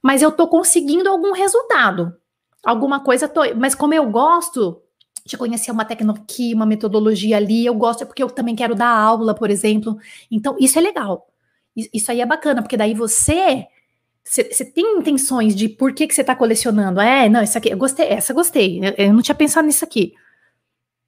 [0.00, 2.16] mas eu tô conseguindo algum resultado.
[2.64, 4.80] Alguma coisa tô, mas como eu gosto
[5.26, 8.88] de conhecer uma tecnologia, uma metodologia ali, eu gosto é porque eu também quero dar
[8.88, 9.98] aula, por exemplo.
[10.30, 11.28] Então isso é legal.
[11.74, 13.66] Isso aí é bacana, porque daí você
[14.28, 17.00] você tem intenções de por que, que você está colecionando.
[17.00, 18.80] É, não, isso aqui, eu gostei, essa gostei.
[18.84, 20.14] Eu, eu, não tinha pensado nisso aqui.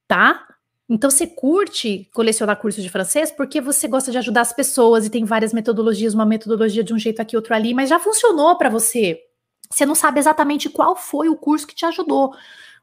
[0.06, 0.46] Tá?
[0.88, 5.10] Então você curte colecionar cursos de francês porque você gosta de ajudar as pessoas e
[5.10, 8.70] tem várias metodologias, uma metodologia de um jeito aqui, outro ali, mas já funcionou para
[8.70, 9.20] você.
[9.68, 12.34] Você não sabe exatamente qual foi o curso que te ajudou,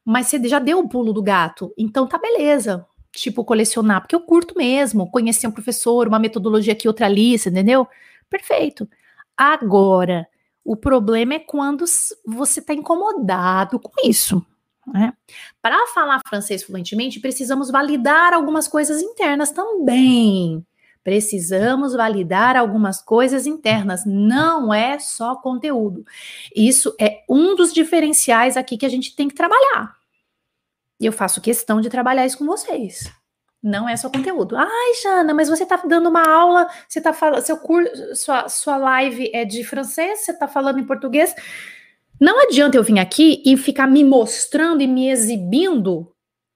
[0.05, 1.73] mas você já deu o pulo do gato.
[1.77, 6.87] Então tá beleza tipo, colecionar, porque eu curto mesmo, conhecer um professor, uma metodologia aqui,
[6.87, 7.87] outra ali, entendeu?
[8.29, 8.87] Perfeito.
[9.35, 10.27] Agora,
[10.63, 11.85] o problema é quando
[12.25, 14.45] você está incomodado com isso.
[14.85, 15.13] Né?
[15.61, 20.65] Para falar francês fluentemente, precisamos validar algumas coisas internas também.
[21.05, 26.03] Precisamos validar algumas coisas internas, não é só conteúdo.
[26.55, 29.95] Isso é um dos diferenciais aqui que a gente tem que trabalhar.
[30.99, 33.13] E eu faço questão de trabalhar isso com vocês.
[33.61, 34.57] Não é só conteúdo.
[34.57, 38.75] Ai, Jana, mas você está dando uma aula, você está falando, seu curso, sua, sua
[38.75, 41.35] live é de francês, você está falando em português.
[42.19, 46.14] Não adianta eu vir aqui e ficar me mostrando e me exibindo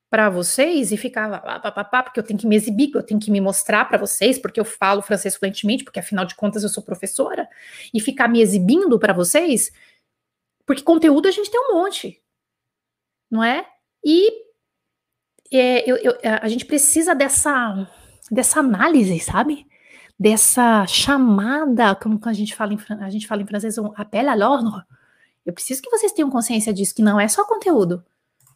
[0.10, 3.40] para vocês e ficar pá, porque eu tenho que me exibir, eu tenho que me
[3.40, 7.48] mostrar para vocês, porque eu falo francês fluentemente, porque afinal de contas eu sou professora,
[7.94, 9.72] e ficar me exibindo para vocês,
[10.66, 12.22] porque conteúdo a gente tem um monte,
[13.30, 13.68] não é?
[14.04, 14.32] E
[15.52, 17.88] é, eu, eu, a gente precisa dessa,
[18.32, 19.68] dessa análise, sabe?
[20.20, 24.36] Dessa chamada, como a gente fala em, a gente fala em francês, um appel à
[24.36, 24.84] l'ordre.
[25.46, 28.04] Eu preciso que vocês tenham consciência disso, que não é só conteúdo.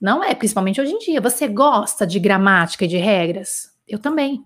[0.03, 1.21] Não é, principalmente hoje em dia.
[1.21, 3.71] Você gosta de gramática e de regras?
[3.87, 4.43] Eu também.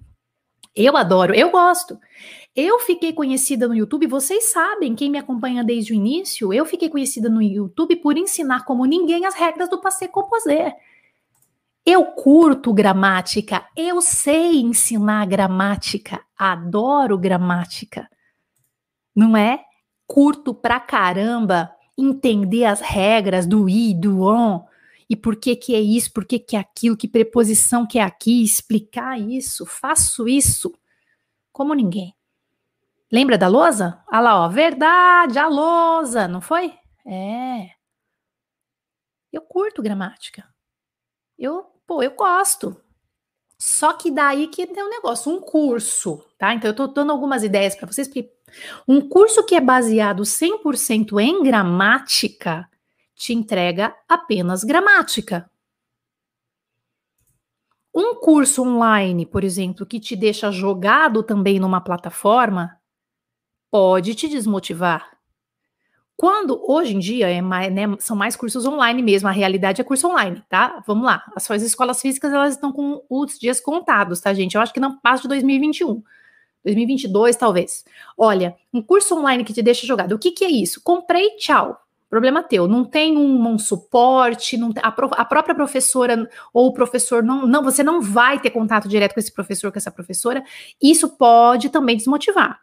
[0.76, 2.00] Eu adoro, eu gosto.
[2.56, 6.90] Eu fiquei conhecida no YouTube, vocês sabem, quem me acompanha desde o início, eu fiquei
[6.90, 10.76] conhecida no YouTube por ensinar como ninguém as regras do passé composé.
[11.84, 18.08] Eu curto gramática, eu sei ensinar gramática, adoro gramática.
[19.16, 19.62] Não é?
[20.06, 24.64] Curto pra caramba entender as regras do i, do on,
[25.10, 28.04] e por que que é isso, por que que é aquilo, que preposição que é
[28.04, 30.74] aqui, explicar isso, faço isso
[31.52, 32.14] como ninguém.
[33.12, 34.04] Lembra da lousa?
[34.08, 36.78] Ah lá, ó, verdade, a lousa, não foi?
[37.06, 37.72] É.
[39.32, 40.48] Eu curto gramática.
[41.38, 42.76] Eu Pô, eu gosto.
[43.58, 46.54] Só que daí que tem um negócio, um curso, tá?
[46.54, 48.30] Então eu tô dando algumas ideias para vocês, porque
[48.88, 52.70] um curso que é baseado 100% em gramática
[53.18, 55.50] te entrega apenas gramática.
[57.94, 62.80] Um curso online, por exemplo, que te deixa jogado também numa plataforma,
[63.72, 65.18] pode te desmotivar.
[66.16, 69.84] Quando hoje em dia é mais, né, são mais cursos online mesmo, a realidade é
[69.84, 70.84] curso online, tá?
[70.86, 71.24] Vamos lá.
[71.36, 74.56] As suas escolas físicas elas estão com os dias contados, tá, gente?
[74.56, 76.04] Eu acho que não passa de 2021.
[76.64, 77.84] 2022, talvez.
[78.16, 80.14] Olha, um curso online que te deixa jogado.
[80.14, 80.82] O que, que é isso?
[80.84, 81.87] Comprei, tchau.
[82.10, 82.68] Problema teu.
[82.68, 87.64] Não tem um, um suporte, não a, a, própria professora ou o professor não, não,
[87.64, 90.44] você não vai ter contato direto com esse professor, com essa professora.
[90.82, 92.62] Isso pode também desmotivar.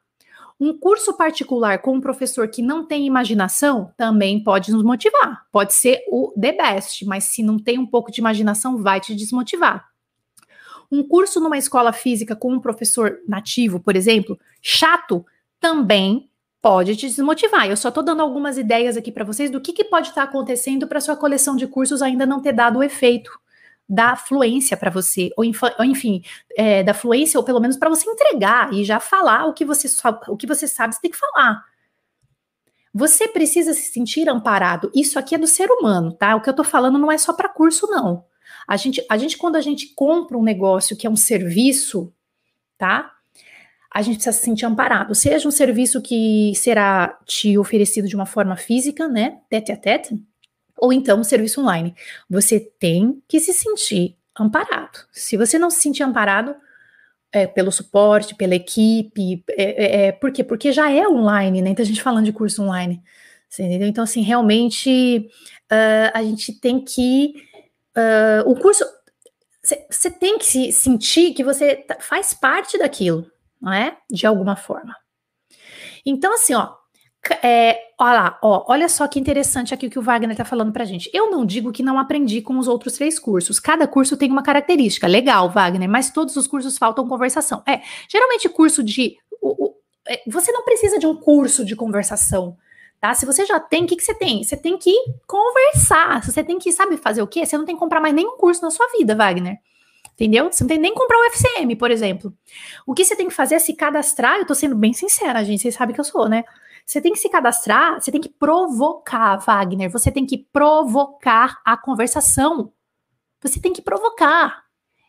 [0.59, 5.44] Um curso particular com um professor que não tem imaginação também pode nos motivar.
[5.52, 9.14] Pode ser o the best, mas se não tem um pouco de imaginação, vai te
[9.14, 9.88] desmotivar.
[10.90, 15.26] Um curso numa escola física com um professor nativo, por exemplo, chato,
[15.59, 16.30] também
[16.64, 17.68] pode te desmotivar.
[17.68, 20.31] Eu só estou dando algumas ideias aqui para vocês do que, que pode estar tá
[20.31, 23.31] acontecendo para sua coleção de cursos ainda não ter dado o efeito
[23.87, 25.44] da fluência para você, ou,
[25.79, 26.22] ou enfim,
[26.57, 29.87] é, da fluência, ou pelo menos para você entregar e já falar o que você
[30.27, 31.62] o que você sabe, você tem que falar.
[32.94, 34.90] Você precisa se sentir amparado.
[34.94, 36.35] Isso aqui é do ser humano, tá?
[36.35, 38.24] O que eu tô falando não é só para curso, não.
[38.66, 42.11] A gente, a gente, quando a gente compra um negócio que é um serviço,
[42.79, 43.13] tá?
[43.94, 45.14] A gente precisa se sentir amparado.
[45.14, 49.38] Seja um serviço que será te oferecido de uma forma física, né?
[49.48, 50.20] Tete a tete,
[50.76, 51.94] ou então um serviço online.
[52.28, 54.98] Você tem que se sentir amparado.
[55.12, 56.57] Se você não se sentir amparado,
[57.35, 59.44] é, pelo suporte, pela equipe.
[59.50, 60.44] É, é, é, por quê?
[60.44, 61.70] Porque já é online, né?
[61.70, 63.02] Então a gente falando de curso online.
[63.59, 63.88] entendeu?
[63.88, 65.28] Então, assim, realmente
[65.70, 67.35] uh, a gente tem que.
[67.96, 68.85] Uh, o curso.
[69.90, 73.26] Você tem que se sentir que você faz parte daquilo,
[73.64, 73.96] não é?
[74.11, 74.94] De alguma forma.
[76.05, 76.74] Então, assim, ó,
[77.42, 80.72] é, olha lá, ó, olha só que interessante aqui o que o Wagner está falando
[80.72, 81.11] para gente.
[81.14, 83.59] Eu não digo que não aprendi com os outros três cursos.
[83.59, 85.07] Cada curso tem uma característica.
[85.07, 87.62] Legal, Wagner, mas todos os cursos faltam conversação.
[87.66, 89.16] É, geralmente curso de.
[89.40, 89.74] O, o,
[90.07, 92.57] é, você não precisa de um curso de conversação.
[93.00, 93.14] Tá?
[93.14, 94.44] Se você já tem, o que, que você tem?
[94.44, 94.94] Você tem que
[95.27, 96.22] conversar.
[96.22, 97.46] Você tem que, sabe, fazer o quê?
[97.46, 99.59] Você não tem que comprar mais nenhum curso na sua vida, Wagner.
[100.14, 100.50] Entendeu?
[100.50, 102.33] Você não tem nem comprar o FCM, por exemplo.
[102.87, 104.38] O que você tem que fazer é se cadastrar.
[104.38, 105.62] Eu tô sendo bem sincera, gente.
[105.62, 106.44] Vocês sabem que eu sou, né?
[106.87, 109.90] Você tem que se cadastrar, você tem que provocar, Wagner.
[109.90, 112.72] Você tem que provocar a conversação.
[113.42, 114.64] Você tem que provocar.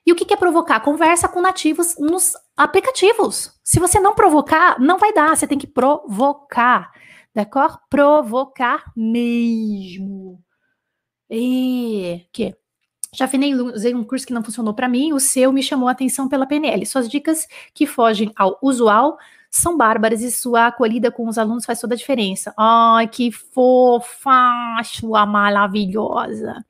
[0.05, 0.79] E o que é provocar?
[0.81, 3.59] Conversa com nativos nos aplicativos.
[3.63, 5.35] Se você não provocar, não vai dar.
[5.35, 6.91] Você tem que provocar.
[7.33, 7.77] D'accord?
[7.89, 10.41] Provocar mesmo.
[11.29, 12.55] E que?
[13.15, 13.29] Já
[13.73, 16.45] usei um curso que não funcionou para mim, o seu me chamou a atenção pela
[16.45, 16.85] PNL.
[16.85, 19.17] Suas dicas que fogem ao usual
[19.49, 22.53] são bárbaras e sua acolhida com os alunos faz toda a diferença.
[22.57, 26.65] Ai, que fofa, sua maravilhosa.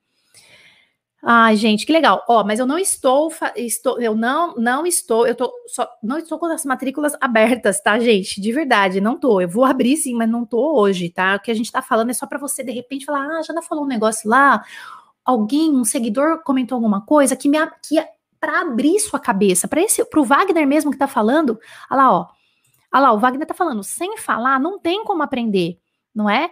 [1.28, 2.22] Ai, gente, que legal.
[2.28, 6.38] Ó, mas eu não estou, estou, eu não, não estou, eu tô só, não estou
[6.38, 8.40] com as matrículas abertas, tá, gente?
[8.40, 9.40] De verdade, não tô.
[9.40, 11.34] Eu vou abrir sim, mas não tô hoje, tá?
[11.34, 13.52] O que a gente tá falando é só para você de repente falar: "Ah, já
[13.52, 14.62] não falou um negócio lá,
[15.26, 18.02] alguém, um seguidor comentou alguma coisa que me que
[18.38, 21.58] para abrir sua cabeça, para esse pro Wagner mesmo que tá falando.
[21.90, 22.28] Olha lá, ó.
[22.94, 25.78] Olha lá, o Wagner tá falando, sem falar, não tem como aprender,
[26.14, 26.50] não é?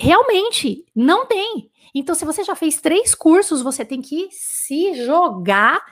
[0.00, 1.70] Realmente, não tem.
[1.94, 5.84] Então, se você já fez três cursos, você tem que se jogar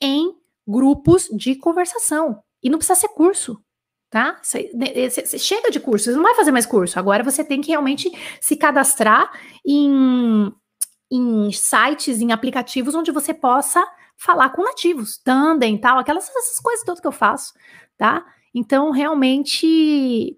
[0.00, 0.34] em
[0.66, 2.42] grupos de conversação.
[2.62, 3.62] E não precisa ser curso,
[4.10, 4.40] tá?
[5.38, 6.98] Chega de curso, você não vai fazer mais curso.
[6.98, 9.30] Agora você tem que realmente se cadastrar
[9.64, 10.52] em,
[11.10, 13.84] em sites, em aplicativos onde você possa
[14.16, 17.54] falar com nativos, tandem, tal, aquelas essas coisas todas que eu faço,
[17.96, 18.26] tá?
[18.54, 20.36] Então, realmente,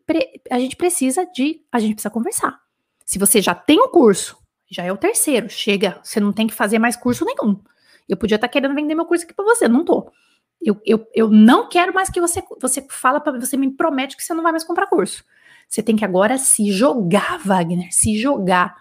[0.51, 1.63] a gente precisa de.
[1.73, 2.61] A gente precisa conversar.
[3.05, 4.37] Se você já tem o um curso,
[4.71, 7.61] já é o terceiro, chega, você não tem que fazer mais curso nenhum.
[8.09, 10.13] Eu podia estar tá querendo vender meu curso aqui para você, não tô.
[10.61, 14.23] Eu, eu, eu não quero mais que você você fala para você me promete que
[14.23, 15.25] você não vai mais comprar curso.
[15.69, 18.77] Você tem que agora se jogar, Wagner, se jogar.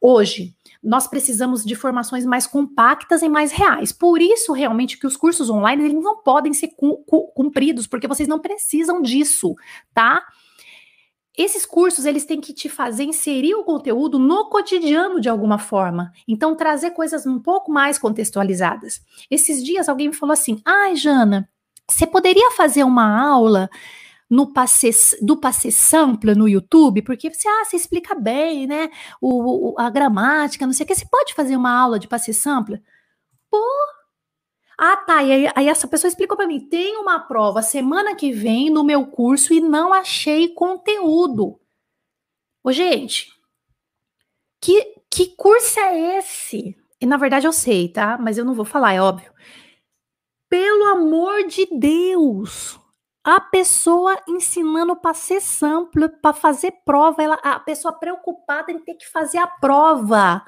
[0.00, 0.53] Hoje,
[0.84, 3.90] nós precisamos de formações mais compactas e mais reais.
[3.90, 6.70] Por isso, realmente, que os cursos online eles não podem ser
[7.34, 9.54] cumpridos, porque vocês não precisam disso,
[9.94, 10.22] tá?
[11.36, 16.12] Esses cursos, eles têm que te fazer inserir o conteúdo no cotidiano de alguma forma.
[16.28, 19.00] Então, trazer coisas um pouco mais contextualizadas.
[19.28, 21.48] Esses dias, alguém me falou assim, ai, Jana,
[21.90, 23.68] você poderia fazer uma aula
[24.30, 24.90] no passe,
[25.22, 28.90] do passe sample no YouTube, porque você, ah, você explica bem, né?
[29.20, 30.94] O, o, a gramática, não sei o que.
[30.94, 32.82] Você pode fazer uma aula de passe sample?
[33.50, 33.62] Pô!
[34.78, 35.22] Ah, tá.
[35.22, 38.84] E aí, aí essa pessoa explicou para mim: tem uma prova semana que vem no
[38.84, 41.60] meu curso e não achei conteúdo.
[42.62, 43.32] Ô, gente,
[44.60, 46.76] que, que curso é esse?
[47.00, 48.16] E na verdade eu sei, tá?
[48.18, 49.30] Mas eu não vou falar, é óbvio.
[50.48, 52.80] Pelo amor de Deus!
[53.24, 58.94] A pessoa ensinando para ser sample, para fazer prova, ela, a pessoa preocupada em ter
[58.96, 60.44] que fazer a prova.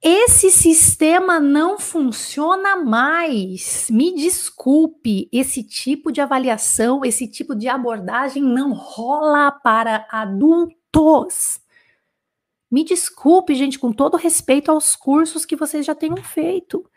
[0.00, 3.90] Esse sistema não funciona mais.
[3.90, 11.60] Me desculpe, esse tipo de avaliação, esse tipo de abordagem não rola para adultos.
[12.70, 16.88] Me desculpe, gente, com todo respeito aos cursos que vocês já tenham feito,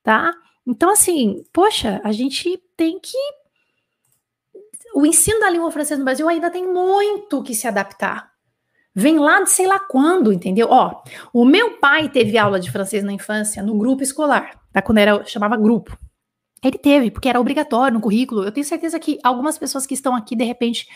[0.00, 0.32] tá?
[0.64, 3.18] Então, assim, poxa, a gente tem que
[4.94, 8.32] o ensino da língua francesa no Brasil ainda tem muito que se adaptar.
[8.94, 10.68] Vem lá de sei lá quando, entendeu?
[10.70, 14.80] Ó, o meu pai teve aula de francês na infância no grupo escolar, tá?
[14.80, 15.98] Quando era chamava grupo.
[16.62, 18.44] Ele teve, porque era obrigatório no currículo.
[18.44, 20.88] Eu tenho certeza que algumas pessoas que estão aqui, de repente,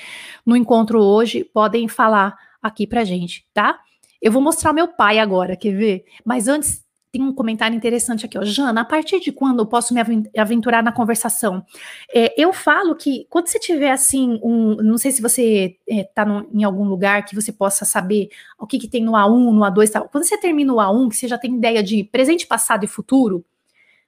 [0.47, 3.79] no encontro hoje, podem falar aqui pra gente, tá?
[4.23, 6.05] Eu vou mostrar meu pai agora, quer ver?
[6.25, 8.45] Mas antes, tem um comentário interessante aqui, ó.
[8.45, 10.01] Jana, a partir de quando eu posso me
[10.37, 11.65] aventurar na conversação?
[12.13, 16.57] É, eu falo que quando você tiver assim, um, não sei se você está é,
[16.57, 18.29] em algum lugar que você possa saber
[18.59, 20.09] o que, que tem no A1, no A2 tal.
[20.09, 23.45] Quando você termina o A1, que você já tem ideia de presente, passado e futuro,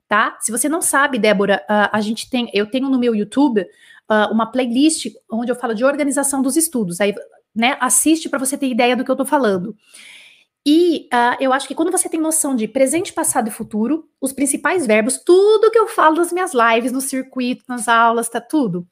[0.07, 0.37] tá?
[0.41, 4.33] Se você não sabe, Débora, uh, a gente tem, eu tenho no meu YouTube uh,
[4.33, 7.01] uma playlist onde eu falo de organização dos estudos.
[7.01, 7.15] Aí,
[7.55, 9.75] né, assiste para você ter ideia do que eu estou falando.
[10.65, 14.33] E uh, eu acho que quando você tem noção de presente, passado e futuro, os
[14.33, 18.87] principais verbos, tudo que eu falo nas minhas lives, no circuito, nas aulas, tá tudo.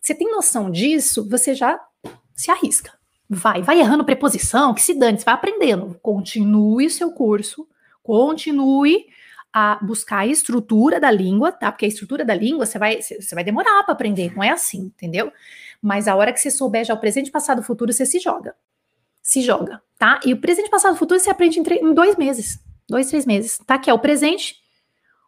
[0.00, 1.80] Você tem noção disso, você já
[2.34, 2.92] se arrisca.
[3.28, 5.98] Vai, vai errando preposição, que se dane, você vai aprendendo.
[6.00, 7.66] Continue o seu curso,
[8.02, 9.06] continue
[9.52, 11.72] a buscar a estrutura da língua, tá?
[11.72, 14.92] Porque a estrutura da língua você vai, você vai demorar para aprender, não é assim,
[14.94, 15.32] entendeu?
[15.80, 18.54] Mas a hora que você souber já o presente, passado, futuro, você se joga
[19.26, 20.20] se joga, tá?
[20.24, 23.76] E o presente, passado, futuro você aprende em, em dois meses, dois, três meses, tá?
[23.76, 24.54] Que é o presente,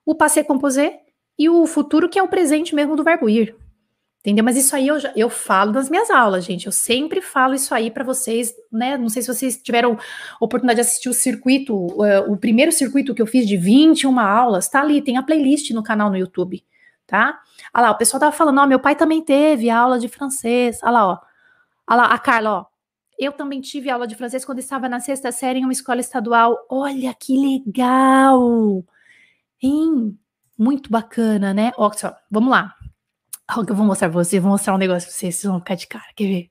[0.06, 1.00] o passé composé
[1.36, 3.56] e o futuro, que é o presente mesmo do verbo ir.
[4.20, 4.44] Entendeu?
[4.44, 6.66] Mas isso aí eu, já, eu falo nas minhas aulas, gente.
[6.66, 8.96] Eu sempre falo isso aí para vocês, né?
[8.96, 9.98] Não sei se vocês tiveram
[10.40, 14.68] oportunidade de assistir o circuito, uh, o primeiro circuito que eu fiz de 21 aulas,
[14.68, 16.64] tá ali, tem a playlist no canal no YouTube,
[17.04, 17.40] tá?
[17.74, 20.78] Olha lá, o pessoal tava falando, ó, meu pai também teve aula de francês.
[20.84, 21.18] Olha lá, ó.
[21.90, 22.77] Olha lá, a Carla, ó.
[23.18, 26.56] Eu também tive aula de francês quando estava na sexta série em uma escola estadual.
[26.70, 28.84] Olha que legal!
[29.60, 30.16] Hein?
[30.56, 31.72] Muito bacana, né?
[31.76, 31.90] Ó,
[32.30, 32.74] vamos lá.
[33.56, 35.86] Eu vou mostrar pra vocês, vou mostrar um negócio pra vocês, vocês vão ficar de
[35.86, 36.50] cara, quer ver?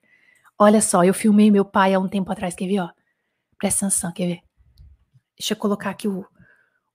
[0.59, 2.89] Olha só, eu filmei meu pai há um tempo atrás, quer ver, ó?
[3.57, 4.41] Presta atenção, quer ver?
[5.37, 6.25] Deixa eu colocar aqui o,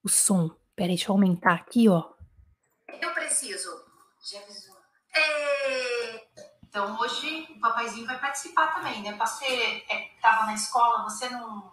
[0.02, 0.50] o som.
[0.74, 2.02] Peraí, deixa eu aumentar aqui, ó.
[3.00, 3.70] Eu preciso.
[4.20, 4.70] Jesus.
[5.14, 5.91] É...
[6.72, 9.12] Então hoje o papaizinho vai participar também, né?
[9.18, 11.70] Você estava é, na escola, você não,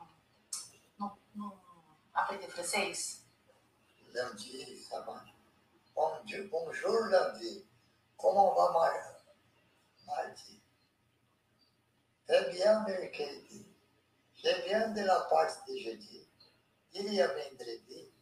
[1.00, 1.58] não, não
[2.14, 3.26] aprendeu francês?
[4.14, 5.24] Lundi, ça va.
[5.95, 7.66] Bon Dieu, bonjour lundi.
[8.18, 8.74] Comment va
[10.06, 10.62] mardi?
[12.28, 13.74] Très bien, mercredi.
[14.36, 16.28] Je viens de la parte de jeudi.
[16.91, 18.14] Il y a vendredi.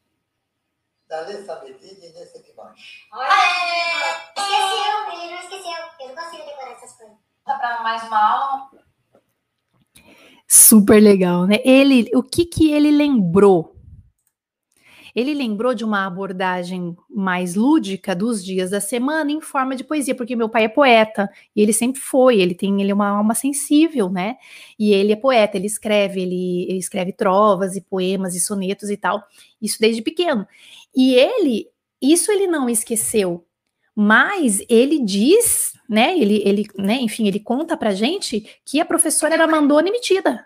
[1.07, 3.07] Dalle samedi e nesse dimanche.
[3.13, 4.27] Aê!
[4.35, 5.87] Esqueceu, ele não esqueceu.
[6.01, 7.17] Eu não consigo decorar essas coisas.
[7.45, 8.69] Dá para mais uma aula?
[10.45, 11.59] Super legal, né?
[11.63, 13.77] Ele, o que que ele lembrou?
[15.15, 20.13] Ele lembrou de uma abordagem mais lúdica dos dias da semana em forma de poesia,
[20.13, 23.33] porque meu pai é poeta e ele sempre foi, ele tem ele é uma alma
[23.33, 24.35] sensível, né?
[24.77, 28.97] E ele é poeta, ele escreve, ele, ele escreve trovas e poemas e sonetos e
[28.97, 29.23] tal,
[29.61, 30.45] isso desde pequeno.
[30.93, 31.67] E ele,
[32.01, 33.46] isso ele não esqueceu,
[33.99, 36.15] mas ele diz, né?
[36.15, 36.99] Ele, ele, né?
[37.01, 40.45] Enfim, ele conta pra gente que a professora era mandona e metida.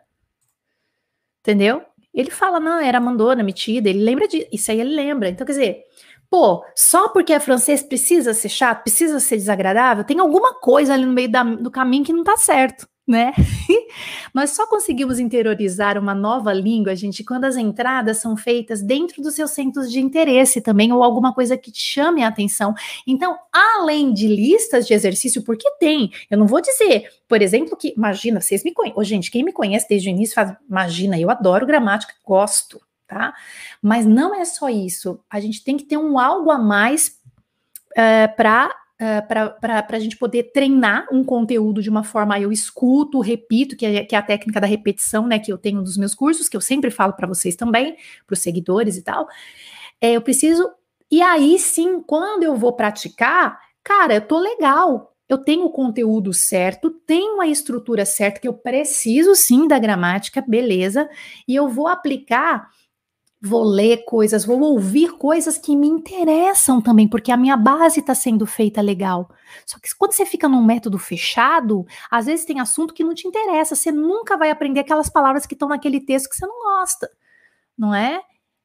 [1.42, 1.82] Entendeu?
[2.14, 5.28] Ele fala, não, era mandona, metida, ele lembra disso, isso aí ele lembra.
[5.28, 5.84] Então, quer dizer,
[6.30, 11.06] pô, só porque é francês precisa ser chato, precisa ser desagradável, tem alguma coisa ali
[11.06, 13.34] no meio da, do caminho que não tá certo né?
[14.34, 19.36] Nós só conseguimos interiorizar uma nova língua, gente, quando as entradas são feitas dentro dos
[19.36, 22.74] seus centros de interesse também, ou alguma coisa que te chame a atenção.
[23.06, 27.94] Então, além de listas de exercício, porque tem, eu não vou dizer, por exemplo, que,
[27.96, 31.30] imagina, vocês me conhecem, oh, gente, quem me conhece desde o início faz, imagina, eu
[31.30, 33.34] adoro gramática, gosto, tá?
[33.82, 38.00] Mas não é só isso, a gente tem que ter um algo a mais uh,
[38.00, 39.28] eh, para uh,
[39.60, 44.06] para a gente poder treinar um conteúdo de uma forma, eu escuto, repito, que é,
[44.06, 46.62] que é a técnica da repetição, né, que eu tenho dos meus cursos, que eu
[46.62, 47.96] sempre falo para vocês também,
[48.28, 49.28] para os seguidores e tal.
[50.00, 50.70] É, eu preciso,
[51.10, 56.34] e aí sim, quando eu vou praticar, cara, eu tô legal, eu tenho o conteúdo
[56.34, 61.10] certo, tenho a estrutura certa, que eu preciso sim da gramática, beleza,
[61.48, 62.70] e eu vou aplicar
[63.42, 68.14] vou ler coisas, vou ouvir coisas que me interessam também, porque a minha base está
[68.14, 69.30] sendo feita legal.
[69.66, 73.28] Só que quando você fica num método fechado, às vezes tem assunto que não te
[73.28, 77.10] interessa, você nunca vai aprender aquelas palavras que estão naquele texto que você não gosta,
[77.78, 78.22] não é?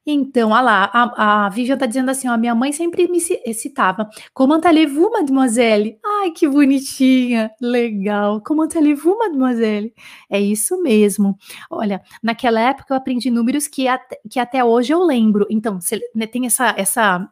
[0.09, 4.09] Então, olha lá, a, a Vivian tá dizendo assim, ó, minha mãe sempre me citava,
[4.33, 5.99] comment allez-vous, mademoiselle?
[6.21, 9.93] Ai, que bonitinha, legal, comment allez-vous, mademoiselle?
[10.29, 11.37] É isso mesmo.
[11.69, 15.45] Olha, naquela época eu aprendi números que, at que até hoje eu lembro.
[15.49, 17.29] Então, você né, tem essa, essa,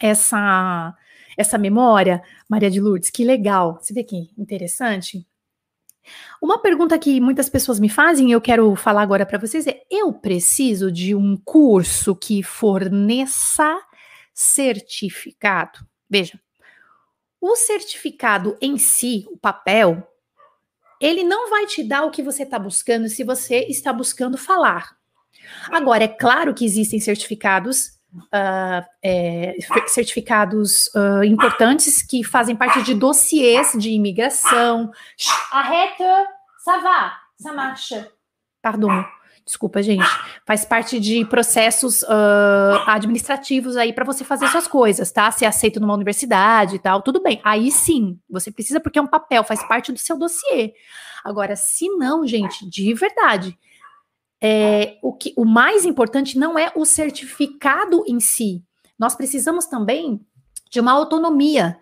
[0.00, 0.96] essa,
[1.36, 3.78] essa memória, Maria de Lourdes, que legal.
[3.80, 5.24] Você vê que interessante?
[6.40, 9.82] Uma pergunta que muitas pessoas me fazem e eu quero falar agora para vocês é:
[9.90, 13.80] eu preciso de um curso que forneça
[14.34, 16.40] certificado, veja,
[17.40, 20.08] o certificado em si, o papel,
[21.00, 24.96] ele não vai te dar o que você está buscando se você está buscando falar.
[25.70, 29.56] Agora, é claro que existem certificados Uh, é,
[29.86, 34.90] certificados uh, importantes que fazem parte de dossiês de imigração.
[36.82, 38.06] Va, ça marche.
[38.60, 39.02] Pardon.
[39.44, 40.04] Desculpa, gente.
[40.46, 45.30] Faz parte de processos uh, administrativos aí para você fazer suas coisas, tá?
[45.30, 47.40] Ser aceito numa universidade e tal, tudo bem.
[47.42, 50.74] Aí sim, você precisa porque é um papel, faz parte do seu dossiê.
[51.24, 53.58] Agora, se não, gente, de verdade,
[54.42, 58.64] é, o, que, o mais importante não é o certificado em si.
[58.98, 60.20] Nós precisamos também
[60.68, 61.78] de uma autonomia,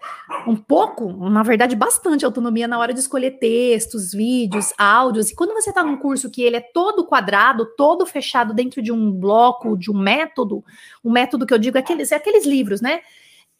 [0.49, 5.31] um pouco, na verdade, bastante autonomia na hora de escolher textos, vídeos, áudios.
[5.31, 8.91] E quando você está num curso que ele é todo quadrado, todo fechado dentro de
[8.91, 10.65] um bloco, de um método,
[11.05, 13.01] um método que eu digo é aqueles, é aqueles livros, né?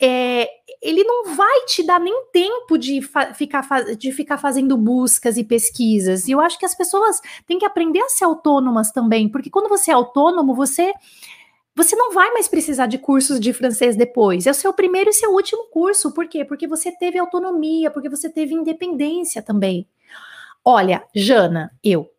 [0.01, 0.49] É,
[0.81, 3.01] ele não vai te dar nem tempo de,
[3.35, 6.27] ficar, de ficar fazendo buscas e pesquisas.
[6.27, 9.69] E eu acho que as pessoas têm que aprender a ser autônomas também, porque quando
[9.69, 10.93] você é autônomo, você
[11.75, 14.47] você não vai mais precisar de cursos de francês depois.
[14.47, 16.13] É o seu primeiro e seu último curso.
[16.13, 16.45] Por quê?
[16.45, 19.89] Porque você teve autonomia, porque você teve independência também.
[20.65, 22.11] Olha, Jana, eu.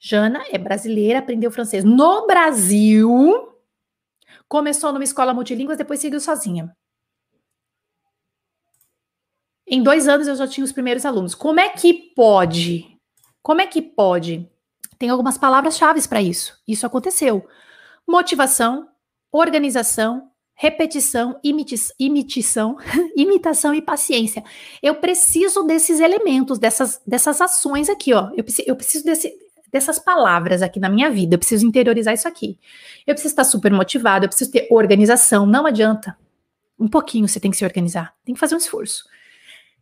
[0.00, 3.48] Jana é brasileira, aprendeu francês no Brasil,
[4.48, 6.74] começou numa escola multilínguas, depois seguiu sozinha.
[9.66, 11.34] Em dois anos eu já tinha os primeiros alunos.
[11.34, 12.98] Como é que pode?
[13.42, 14.48] Como é que pode?
[14.98, 16.58] Tem algumas palavras-chave para isso.
[16.66, 17.46] Isso aconteceu.
[18.06, 18.88] Motivação,
[19.32, 21.38] organização, repetição,
[21.98, 22.76] imitação,
[23.16, 24.44] imitação e paciência.
[24.82, 28.30] Eu preciso desses elementos, dessas, dessas ações aqui, ó.
[28.36, 29.34] Eu, eu preciso desse,
[29.70, 31.34] dessas palavras aqui na minha vida.
[31.34, 32.58] Eu preciso interiorizar isso aqui.
[33.06, 35.44] Eu preciso estar super motivado, eu preciso ter organização.
[35.44, 36.16] Não adianta.
[36.78, 38.14] Um pouquinho você tem que se organizar.
[38.24, 39.04] Tem que fazer um esforço.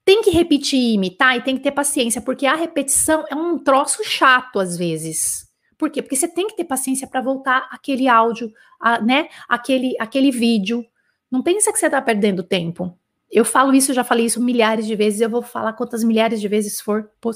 [0.05, 3.59] Tem que repetir e imitar e tem que ter paciência, porque a repetição é um
[3.59, 5.49] troço chato às vezes.
[5.79, 6.03] Por quê?
[6.03, 9.29] Porque você tem que ter paciência para voltar aquele áudio, a, né?
[9.49, 10.85] Aquele, aquele vídeo.
[11.31, 12.97] Não pensa que você está perdendo tempo.
[13.33, 16.47] Eu falo isso, já falei isso milhares de vezes, eu vou falar quantas milhares de
[16.49, 17.35] vezes for, for,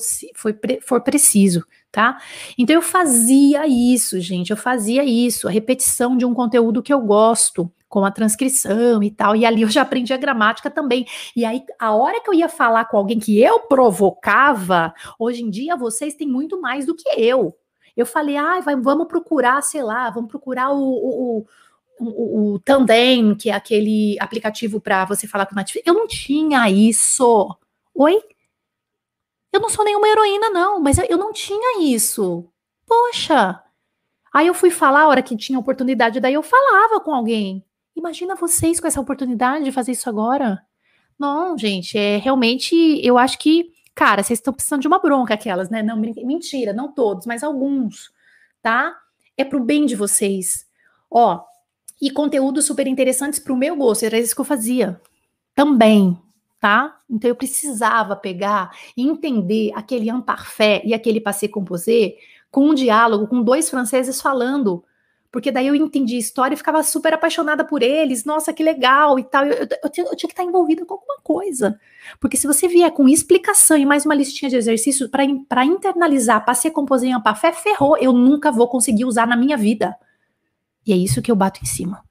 [0.82, 2.20] for preciso, tá?
[2.58, 7.00] Então eu fazia isso, gente, eu fazia isso, a repetição de um conteúdo que eu
[7.00, 11.06] gosto, com a transcrição e tal, e ali eu já aprendi a gramática também.
[11.34, 15.50] E aí, a hora que eu ia falar com alguém que eu provocava, hoje em
[15.50, 17.56] dia vocês têm muito mais do que eu.
[17.96, 21.46] Eu falei, ah, vai, vamos procurar, sei lá, vamos procurar o, o,
[21.98, 25.86] o, o Tandem, que é aquele aplicativo para você falar com o Netflix.
[25.86, 27.56] Eu não tinha isso.
[27.94, 28.22] Oi?
[29.52, 32.46] Eu não sou nenhuma heroína, não, mas eu não tinha isso.
[32.86, 33.62] Poxa!
[34.32, 37.64] Aí eu fui falar a hora que tinha oportunidade, daí eu falava com alguém.
[37.96, 40.62] Imagina vocês com essa oportunidade de fazer isso agora.
[41.18, 45.70] Não, gente, é realmente, eu acho que, cara, vocês estão precisando de uma bronca aquelas,
[45.70, 45.82] né?
[45.82, 48.10] Não, mentira, não todos, mas alguns,
[48.62, 48.94] tá?
[49.34, 50.66] É pro bem de vocês.
[51.10, 51.42] Ó,
[52.00, 55.00] e conteúdos super interessantes pro meu gosto, era isso que eu fazia.
[55.54, 56.18] Também,
[56.60, 56.98] tá?
[57.08, 62.14] Então eu precisava pegar e entender aquele imparfait e aquele passé composé
[62.50, 64.84] com um diálogo com dois franceses falando
[65.30, 69.18] porque daí eu entendi a história e ficava super apaixonada por eles, nossa, que legal
[69.18, 69.44] e tal.
[69.44, 71.78] Eu, eu, eu, tinha, eu tinha que estar envolvida com alguma coisa.
[72.20, 76.70] Porque se você vier com explicação e mais uma listinha de exercícios para internalizar, passei
[76.70, 79.96] a compor em fé, ferrou, eu nunca vou conseguir usar na minha vida.
[80.86, 82.02] E é isso que eu bato em cima.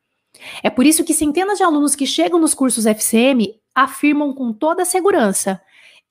[0.61, 4.85] É por isso que centenas de alunos que chegam nos cursos FCM afirmam com toda
[4.85, 5.61] segurança: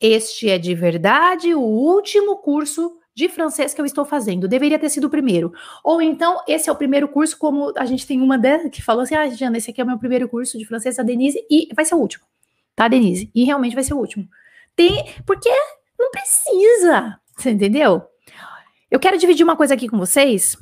[0.00, 4.48] este é de verdade o último curso de francês que eu estou fazendo.
[4.48, 5.52] Deveria ter sido o primeiro.
[5.84, 8.38] Ou então, esse é o primeiro curso, como a gente tem uma
[8.70, 11.02] que falou assim: ah, Jana, esse aqui é o meu primeiro curso de francês, a
[11.02, 12.24] Denise, e vai ser o último.
[12.74, 13.30] Tá, Denise?
[13.34, 14.28] E realmente vai ser o último.
[14.74, 15.04] Tem.
[15.24, 15.50] Porque
[15.98, 17.20] não precisa.
[17.36, 18.02] Você entendeu?
[18.90, 20.56] Eu quero dividir uma coisa aqui com vocês.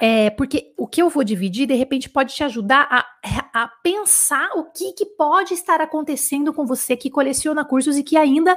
[0.00, 3.04] É, porque o que eu vou dividir, de repente, pode te ajudar a,
[3.52, 8.16] a pensar o que, que pode estar acontecendo com você que coleciona cursos e que
[8.16, 8.56] ainda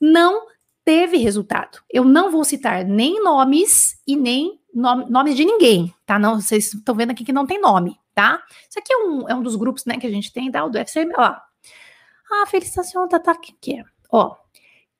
[0.00, 0.46] não
[0.90, 1.78] teve resultado.
[1.88, 6.18] Eu não vou citar nem nomes e nem nomes de ninguém, tá?
[6.18, 8.42] Não, vocês estão vendo aqui que não tem nome, tá?
[8.68, 10.64] Isso aqui é um, é um dos grupos, né, que a gente tem, tá?
[10.64, 11.36] O do FCM, ó.
[12.32, 13.84] Ah, felicitação, tá, tá, que é?
[14.10, 14.34] Ó,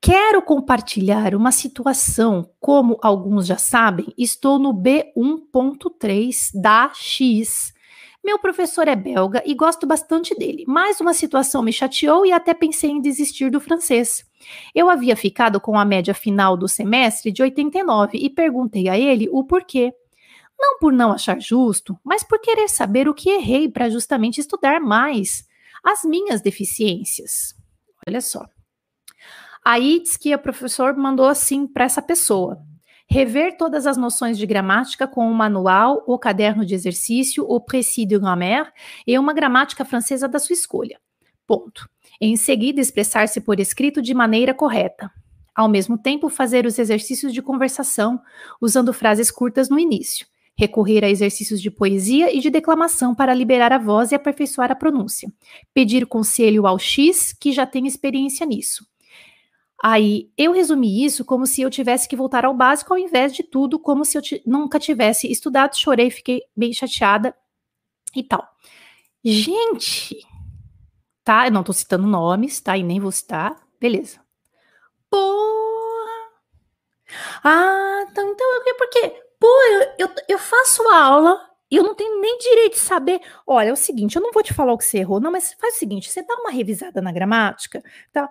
[0.01, 7.75] quero compartilhar uma situação, como alguns já sabem, estou no B1.3 da X,
[8.23, 12.53] meu professor é belga e gosto bastante dele, mas uma situação me chateou e até
[12.53, 14.25] pensei em desistir do francês.
[14.75, 19.29] Eu havia ficado com a média final do semestre de 89 e perguntei a ele
[19.31, 19.95] o porquê.
[20.59, 24.79] não por não achar justo, mas por querer saber o que errei para justamente estudar
[24.79, 25.49] mais
[25.83, 27.55] as minhas deficiências.
[28.07, 28.47] Olha só.
[29.65, 32.63] Aí diz que o professor mandou assim para essa pessoa:
[33.11, 38.07] rever todas as noções de gramática com o manual, o caderno de exercício, o précis
[38.07, 38.71] de grammaire
[39.05, 40.99] e uma gramática francesa da sua escolha.
[41.45, 41.91] Ponto.
[42.21, 45.11] Em seguida, expressar-se por escrito de maneira correta.
[45.53, 48.21] Ao mesmo tempo, fazer os exercícios de conversação,
[48.61, 50.27] usando frases curtas no início.
[50.57, 54.77] Recorrer a exercícios de poesia e de declamação para liberar a voz e aperfeiçoar a
[54.77, 55.33] pronúncia.
[55.75, 58.87] Pedir conselho ao X, que já tem experiência nisso.
[59.83, 63.43] Aí, eu resumi isso como se eu tivesse que voltar ao básico, ao invés de
[63.43, 67.35] tudo, como se eu nunca tivesse estudado, chorei, fiquei bem chateada
[68.15, 68.47] e tal.
[69.25, 70.19] Gente,
[71.25, 71.47] tá?
[71.47, 72.77] Eu não tô citando nomes, tá?
[72.77, 73.57] E nem vou citar.
[73.81, 74.21] Beleza.
[75.11, 76.31] Porra!
[77.45, 79.09] Ah, então, então porque,
[79.39, 79.49] pô,
[79.99, 83.21] eu, eu, eu faço aula e eu não tenho nem direito de saber.
[83.47, 85.53] Olha, é o seguinte, eu não vou te falar o que você errou, não, mas
[85.55, 88.29] faz o seguinte: você dá uma revisada na gramática, tá?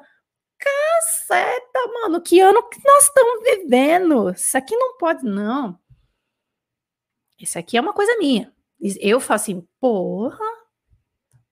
[0.59, 4.31] Caceta, mano, que ano que nós estamos vivendo?
[4.31, 5.79] Isso aqui não pode, não.
[7.39, 8.53] Isso aqui é uma coisa minha.
[8.99, 10.45] Eu falo assim, porra,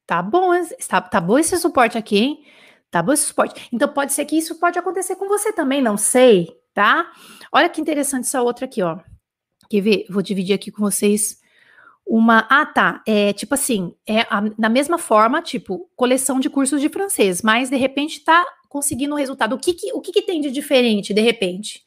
[0.06, 0.52] tá bom,
[0.88, 2.46] tá, tá bom esse suporte aqui, hein?
[2.92, 3.70] Tá bom esse suporte.
[3.72, 7.12] Então pode ser que isso pode acontecer com você também, não sei, tá?
[7.52, 9.00] Olha que interessante essa outra aqui, ó.
[9.70, 10.06] Quer ver?
[10.10, 11.42] Vou dividir aqui com vocês
[12.08, 12.48] uma.
[12.50, 13.04] Ah, tá.
[13.06, 17.76] É tipo assim, é a, mesma forma, tipo, coleção de cursos de francês, mas de
[17.76, 19.54] repente tá conseguindo o resultado.
[19.54, 21.84] O que, que o que, que tem de diferente, de repente?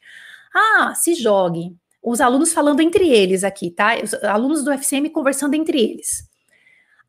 [0.53, 1.75] Ah, se jogue.
[2.03, 3.95] Os alunos falando entre eles aqui, tá?
[4.01, 6.29] Os alunos do FCM conversando entre eles.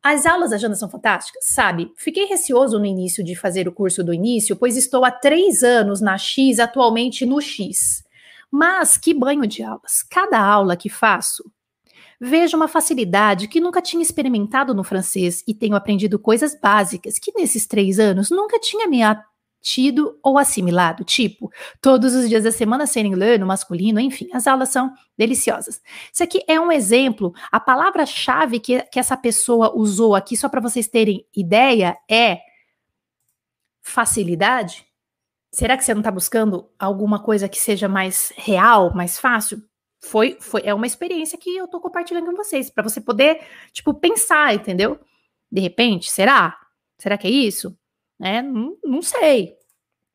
[0.01, 1.91] As aulas da Jana são fantásticas, sabe?
[1.95, 6.01] Fiquei receoso no início de fazer o curso do início, pois estou há três anos
[6.01, 8.03] na X, atualmente no X.
[8.51, 10.03] Mas que banho de aulas!
[10.03, 11.43] Cada aula que faço,
[12.23, 17.33] vejo uma facilidade que nunca tinha experimentado no francês e tenho aprendido coisas básicas que
[17.35, 19.01] nesses três anos nunca tinha me
[19.61, 21.49] tido ou assimilado, tipo,
[21.79, 25.81] todos os dias da semana serem le no masculino, enfim, as aulas são deliciosas.
[26.11, 30.59] Isso aqui é um exemplo, a palavra-chave que, que essa pessoa usou aqui, só para
[30.59, 32.39] vocês terem ideia, é
[33.81, 34.85] facilidade.
[35.51, 39.61] Será que você não está buscando alguma coisa que seja mais real, mais fácil?
[40.03, 43.41] Foi, foi, é uma experiência que eu estou compartilhando com vocês, para você poder,
[43.71, 44.99] tipo, pensar, entendeu?
[45.51, 46.59] De repente, será?
[46.97, 47.75] Será que é isso?
[48.23, 48.41] né?
[48.41, 49.57] Não, não sei.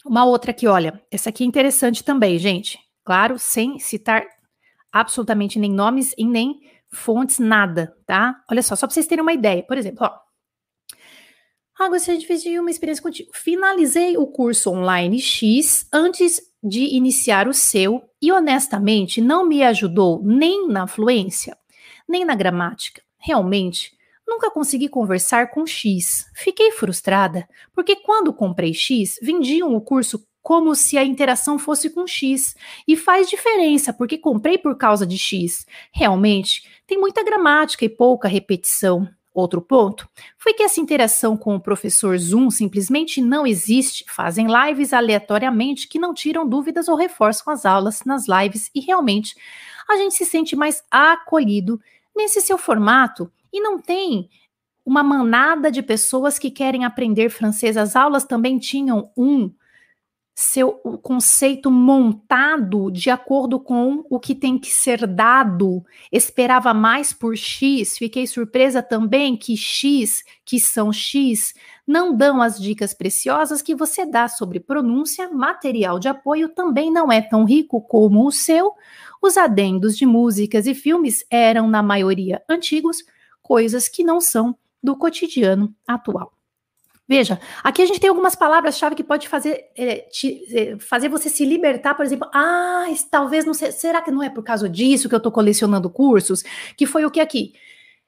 [0.05, 2.79] Uma outra aqui, olha, essa aqui é interessante também, gente.
[3.05, 4.27] Claro, sem citar
[4.91, 6.61] absolutamente nem nomes e nem
[6.91, 8.43] fontes, nada, tá?
[8.51, 9.63] Olha só, só para vocês terem uma ideia.
[9.63, 10.19] Por exemplo, ó.
[11.79, 13.31] Ah, gostaria de dividir uma experiência contigo.
[13.35, 20.23] Finalizei o curso online X antes de iniciar o seu e honestamente não me ajudou
[20.23, 21.57] nem na fluência,
[22.09, 23.03] nem na gramática.
[23.19, 23.97] Realmente,
[24.29, 26.31] Nunca consegui conversar com X.
[26.35, 32.07] Fiquei frustrada, porque quando comprei X, vendiam o curso como se a interação fosse com
[32.07, 32.55] X.
[32.87, 35.65] E faz diferença, porque comprei por causa de X.
[35.91, 39.09] Realmente, tem muita gramática e pouca repetição.
[39.41, 44.05] Outro ponto foi que essa interação com o professor Zoom simplesmente não existe.
[44.09, 49.37] Fazem lives aleatoriamente que não tiram dúvidas ou reforçam as aulas nas lives e realmente
[49.89, 51.81] a gente se sente mais acolhido
[52.17, 54.29] nesse seu formato e não tem
[54.85, 57.77] uma manada de pessoas que querem aprender francês.
[57.77, 59.55] As aulas também tinham um
[60.41, 65.85] seu conceito montado de acordo com o que tem que ser dado.
[66.13, 72.57] Esperava mais por X, fiquei surpresa também que X, que são X, não dão as
[72.57, 77.81] dicas preciosas que você dá sobre pronúncia, material de apoio também não é tão rico
[77.81, 78.75] como o seu.
[79.21, 82.99] Os adendos de músicas e filmes eram, na maioria, antigos,
[83.43, 86.38] coisas que não são do cotidiano atual.
[87.09, 91.31] Veja, aqui a gente tem algumas palavras-chave que pode fazer, é, te, é, fazer você
[91.31, 95.09] se libertar, por exemplo, ah, talvez não sei, será que não é por causa disso
[95.09, 96.43] que eu estou colecionando cursos?
[96.77, 97.55] Que foi o que aqui?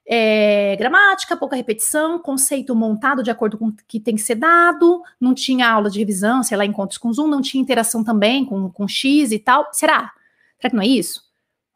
[0.07, 5.03] É, gramática, pouca repetição, conceito montado de acordo com o que tem que ser dado,
[5.19, 8.69] não tinha aula de revisão, sei lá, encontros com Zoom, não tinha interação também com,
[8.71, 9.67] com X e tal.
[9.73, 10.13] Será?
[10.59, 11.23] Será que não é isso?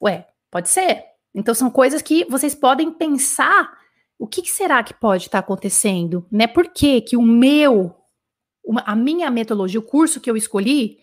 [0.02, 1.04] Ué, pode ser.
[1.34, 3.72] Então são coisas que vocês podem pensar
[4.18, 6.46] o que, que será que pode estar tá acontecendo, né?
[6.46, 7.94] Por que que o meu,
[8.64, 10.98] uma, a minha metodologia, o curso que eu escolhi,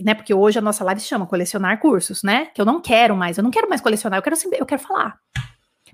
[0.00, 0.14] né?
[0.14, 2.46] Porque hoje a nossa live se chama colecionar cursos, né?
[2.46, 5.18] Que eu não quero mais, eu não quero mais colecionar, eu quero eu quero falar.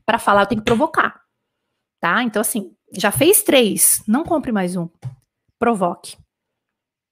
[0.06, 1.20] Para falar eu tenho que provocar,
[2.00, 2.22] tá?
[2.22, 4.88] Então assim, já fez três, não compre mais um,
[5.58, 6.16] provoque.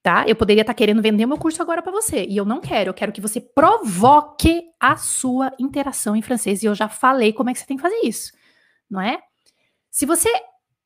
[0.03, 0.25] tá?
[0.27, 2.91] Eu poderia estar tá querendo vender meu curso agora para você, e eu não quero.
[2.91, 7.51] Eu quero que você provoque a sua interação em francês, e eu já falei como
[7.51, 8.33] é que você tem que fazer isso,
[8.91, 9.21] não é?
[9.91, 10.31] Se você,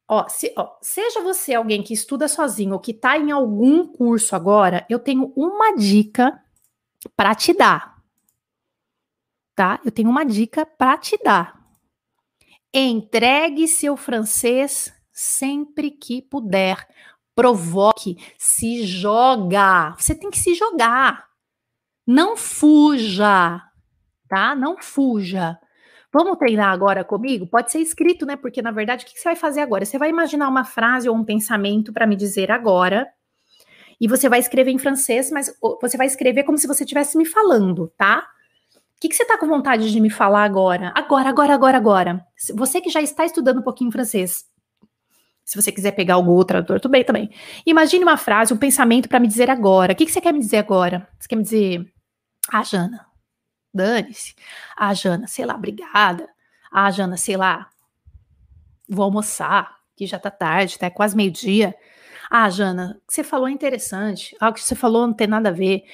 [0.09, 4.35] ó, se, ó, seja você alguém que estuda sozinho ou que está em algum curso
[4.35, 6.43] agora, eu tenho uma dica
[7.17, 8.03] para te dar,
[9.55, 9.81] tá?
[9.85, 11.63] Eu tenho uma dica para te dar.
[12.73, 16.89] Entregue seu francês sempre que puder
[17.35, 19.95] provoque, se joga.
[19.99, 21.29] Você tem que se jogar.
[22.07, 23.63] Não fuja,
[24.29, 24.55] tá?
[24.55, 25.59] Não fuja.
[26.15, 27.45] Vamos treinar agora comigo?
[27.45, 28.37] Pode ser escrito, né?
[28.37, 29.85] Porque na verdade, o que você vai fazer agora?
[29.85, 33.09] Você vai imaginar uma frase ou um pensamento para me dizer agora.
[34.01, 35.53] E você vai escrever em francês, mas
[35.83, 38.25] você vai escrever como se você estivesse me falando, tá?
[38.97, 40.93] O que, que você está com vontade de me falar agora?
[40.95, 42.27] Agora, agora, agora, agora.
[42.55, 44.45] Você que já está estudando um pouquinho francês,
[45.45, 47.29] se você quiser pegar o Google Tradutor, tudo bem também.
[47.67, 49.93] Imagine uma frase, um pensamento para me dizer agora.
[49.93, 51.09] O que, que você quer me dizer agora?
[51.19, 51.93] Você quer me dizer,
[52.53, 53.05] ah, Jana,
[53.75, 54.35] dane-se.
[54.77, 56.29] Ah, Jana, sei lá, obrigada.
[56.71, 57.69] Ah, Jana, sei lá,
[58.89, 61.75] vou almoçar, que já tá tarde, tá quase meio-dia.
[62.31, 64.37] Ah, Jana, o que você falou é interessante.
[64.41, 65.85] Ah, o que você falou não tem nada a ver.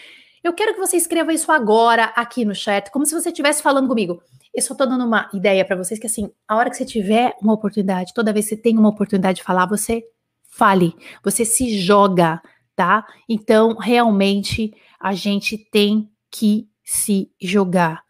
[0.43, 3.89] Eu quero que você escreva isso agora aqui no chat, como se você estivesse falando
[3.89, 4.23] comigo.
[4.55, 7.37] Eu só tô dando uma ideia para vocês que assim, a hora que você tiver
[7.43, 10.03] uma oportunidade, toda vez que você tem uma oportunidade de falar, você
[10.49, 12.41] fale, você se joga,
[12.75, 13.07] tá?
[13.29, 18.03] Então, realmente a gente tem que se jogar,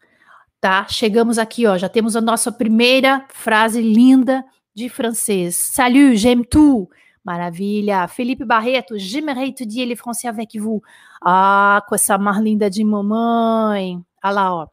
[0.59, 0.87] tá?
[0.89, 5.55] Chegamos aqui, ó, já temos a nossa primeira frase linda de francês.
[5.55, 6.89] Salut, j'aime tout.
[7.23, 8.07] Maravilha.
[8.07, 10.81] Felipe Barreto, j'aimerais étudier le français avec vous.
[11.23, 14.01] Ah, com essa mar linda de mamãe.
[14.23, 14.67] Olha lá, ó.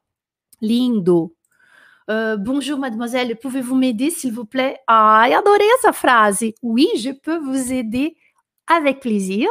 [0.63, 1.31] Lindo.
[2.09, 4.79] Uh, bonjour, mademoiselle, pouvez-vous m'aider, s'il vous plaît?
[4.89, 6.55] Ai, adorei essa frase.
[6.63, 8.17] Oui, je peux vous aider
[8.67, 9.51] avec plaisir.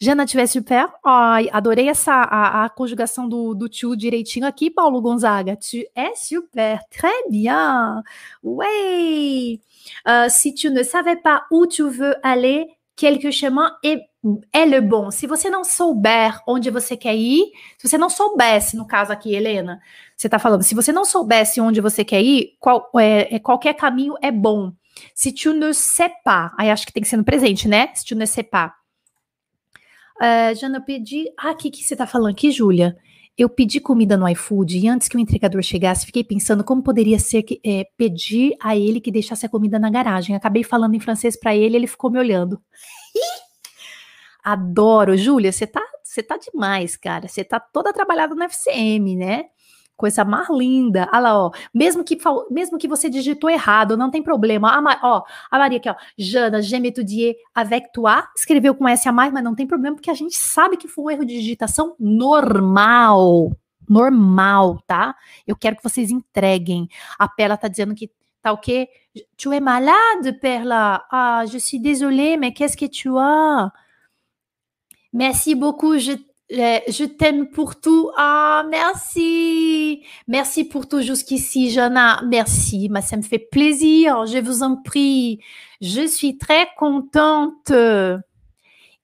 [0.00, 0.88] Jana, tu es super.
[1.04, 5.56] Ai, adorei essa a, a conjugação do, do tu direitinho aqui, Paulo Gonzaga.
[5.56, 6.80] Tu es super.
[6.90, 8.02] Très bien.
[8.42, 9.60] Oui.
[10.06, 12.66] Uh, si tu ne savais pas où tu veux aller,
[12.96, 14.02] quelque chemin est,
[14.52, 15.10] é le bon.
[15.10, 19.34] Se você não souber onde você quer ir, se você não soubesse, no caso aqui,
[19.34, 19.80] Helena,
[20.16, 23.74] você está falando, se você não soubesse onde você quer ir, qual, é, é, qualquer
[23.74, 24.72] caminho é bom.
[25.14, 27.90] Se tu ne sais pas, aí acho que tem que ser no presente, né?
[27.94, 28.72] Se tu ne sais pas.
[30.20, 31.26] Uh, Jana, eu pedi.
[31.38, 32.96] Ah, o que, que você está falando aqui, Júlia?
[33.36, 37.18] Eu pedi comida no iFood e antes que o entregador chegasse, fiquei pensando como poderia
[37.18, 40.36] ser que, é, pedir a ele que deixasse a comida na garagem.
[40.36, 42.62] Acabei falando em francês para ele, ele ficou me olhando.
[44.44, 47.26] Adoro, Júlia, você tá, você tá demais, cara.
[47.26, 49.46] Você tá toda trabalhada no FCM, né?
[49.96, 51.08] Coisa mais linda.
[51.12, 51.50] Olha lá, ó.
[51.72, 52.18] Mesmo que,
[52.50, 54.70] mesmo que você digitou errado, não tem problema.
[54.70, 55.94] A, ó, a Maria aqui, ó.
[56.18, 58.24] Jana, je m'étudier avec toi.
[58.36, 61.04] Escreveu com S a mais, mas não tem problema, porque a gente sabe que foi
[61.04, 63.52] um erro de digitação normal.
[63.88, 65.14] Normal, tá?
[65.46, 66.88] Eu quero que vocês entreguem.
[67.18, 68.10] A Perla tá dizendo que
[68.42, 68.88] tá o quê?
[69.36, 71.04] Tu es malade, Perla?
[71.10, 73.70] Ah, je suis désolée, mais qu'est-ce que tu as?
[75.12, 76.16] Merci beaucoup, je
[76.54, 78.10] je t'aime pour tout.
[78.16, 80.02] Ah, merci.
[80.26, 82.22] Merci pour tout jusqu'ici, Jana.
[82.26, 82.88] Merci.
[82.90, 84.26] Mais ça me fait plaisir.
[84.26, 85.40] Je vous en prie.
[85.80, 87.72] Je suis très contente.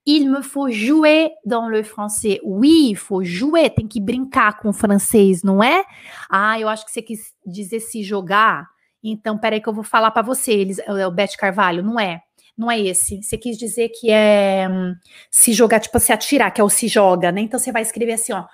[0.07, 2.41] Il me faut jouer dans le français.
[2.43, 3.71] Oui, il faut jouer.
[3.71, 5.85] Tem que brincar com o francês, não é?
[6.31, 8.67] Ah, eu acho que você quis dizer se jogar.
[9.03, 12.23] Então, peraí que eu vou falar para você, eles, é o Beth Carvalho, não é?
[12.57, 13.23] Não é esse.
[13.23, 14.95] Você quis dizer que é um,
[15.31, 17.41] se jogar, tipo, se atirar, que é o se joga, né?
[17.41, 18.45] Então você vai escrever assim, ó.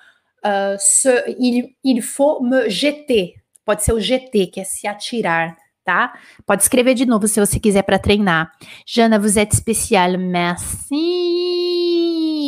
[0.44, 3.34] Uh, se, il, il faut me jeter.
[3.64, 6.12] Pode ser o GT, que é se atirar, tá?
[6.46, 8.52] Pode escrever de novo se você quiser para treinar.
[8.86, 10.16] Jana, vous êtes spéciale.
[10.18, 10.94] Merci.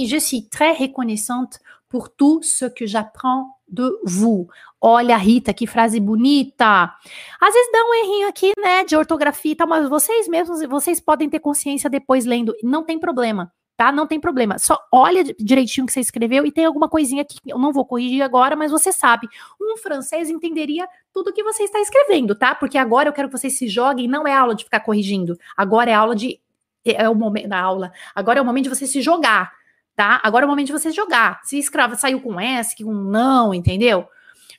[0.07, 4.49] Je suis très reconnaissante pour tout ce que j'apprends de vous.
[4.81, 6.95] Olha, Rita, que frase bonita.
[7.41, 11.01] Às vezes dá um errinho aqui, né, de ortografia e tal, mas vocês mesmos, vocês
[11.01, 13.91] podem ter consciência depois lendo, não tem problema, tá?
[13.91, 14.57] Não tem problema.
[14.57, 17.85] Só olha direitinho o que você escreveu e tem alguma coisinha que eu não vou
[17.85, 19.29] corrigir agora, mas você sabe.
[19.61, 22.55] Um francês entenderia tudo que você está escrevendo, tá?
[22.55, 25.37] Porque agora eu quero que vocês se joguem, não é aula de ficar corrigindo.
[25.57, 26.41] Agora é aula de
[26.87, 27.91] é, é o momento da aula.
[28.14, 29.53] Agora é o momento de você se jogar,
[29.97, 30.20] tá?
[30.22, 31.41] Agora é o momento de você jogar.
[31.43, 34.07] Se escrava saiu com S, com não, entendeu?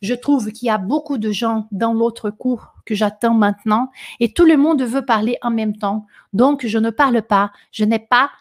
[0.02, 4.34] Je trouve qu'il y a beaucoup de gens dans l'autre cours que j'attends maintenant et
[4.34, 6.06] tout le monde veut parler en même temps.
[6.34, 7.52] Donc, je ne parle pas.
[7.72, 8.32] Je n'ai pas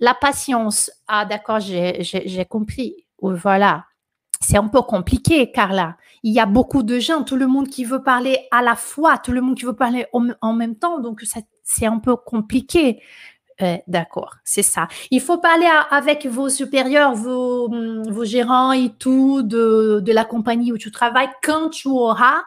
[0.00, 0.90] la patience.
[1.06, 3.06] Ah, d'accord, j'ai compris.
[3.20, 3.84] Voilà.
[4.40, 5.96] C'est un peu compliqué, Carla.
[6.22, 9.18] Il y a beaucoup de gens, tout le monde qui veut parler à la fois,
[9.18, 11.00] tout le monde qui veut parler en même temps.
[11.00, 11.22] Donc,
[11.62, 13.00] c'est un peu compliqué.
[13.60, 14.86] Euh, D'accord, c'est ça.
[15.10, 20.24] Il faut parler avec vos supérieurs, vos, hum, vos gérants et tout de, de la
[20.24, 22.42] compagnie où tu travailles quand tu auras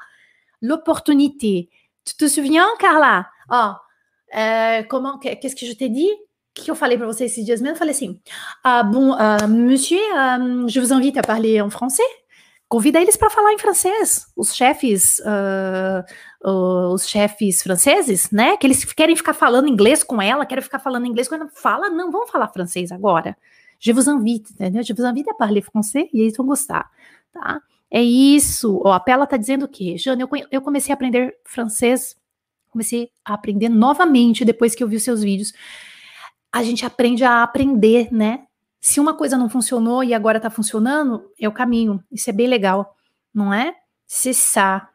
[0.62, 1.70] l'opportunité.
[2.06, 3.28] Tu te souviens, Carla?
[3.50, 3.74] Ó,
[4.34, 6.10] é, comment, que- qu'est-ce que je t'ai dit?
[6.54, 7.62] Que eu falei para você esses dias
[8.64, 10.38] ah, Bom, ah, monsieur, ah,
[10.68, 12.04] je vous invite à parler en français?
[12.72, 16.06] Convida eles para falar em francês, os chefes, ah,
[16.94, 18.56] os chefes franceses, né?
[18.56, 21.50] Que eles querem ficar falando inglês com ela, querem ficar falando inglês com ela.
[21.54, 23.38] Fala, não, vamos falar francês agora.
[23.78, 24.82] Je vous invite, entendeu?
[24.84, 26.90] Je vous invite à parler français e eles vão gostar,
[27.34, 27.62] tá?
[27.92, 28.82] É isso.
[28.86, 29.98] Ó, a Pela tá dizendo o quê?
[29.98, 32.16] Jane, eu, eu comecei a aprender francês,
[32.70, 35.52] comecei a aprender novamente depois que eu vi os seus vídeos.
[36.54, 38.46] A gente aprende a aprender, né?
[38.82, 42.04] Se uma coisa não funcionou e agora tá funcionando, é o caminho.
[42.12, 42.96] Isso é bem legal,
[43.34, 43.76] não é?
[44.08, 44.90] C'est ça.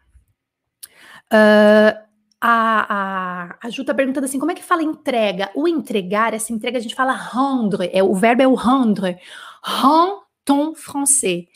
[1.30, 2.03] Ah,
[2.41, 5.51] a, a, a Ju tá perguntando assim, como é que fala entrega?
[5.55, 9.18] O entregar, essa entrega a gente fala rendre, é, o verbo é o rendre.
[9.64, 11.49] Rend ton français.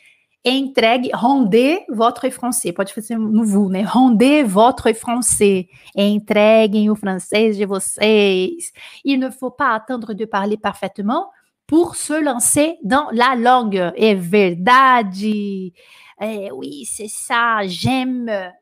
[0.42, 2.72] Entregue, rendez votre français.
[2.72, 3.82] Pode fazer no vous, né?
[3.82, 5.68] Rendez votre français.
[5.94, 8.72] Entreguem o francês de vocês.
[9.04, 11.30] Il ne faut pas attendre de parler parfaitement
[11.70, 13.92] pour se lancer dans la langue.
[13.96, 15.72] É verdade.
[16.18, 17.64] É, oui, c'est ça.
[17.64, 18.52] J'aime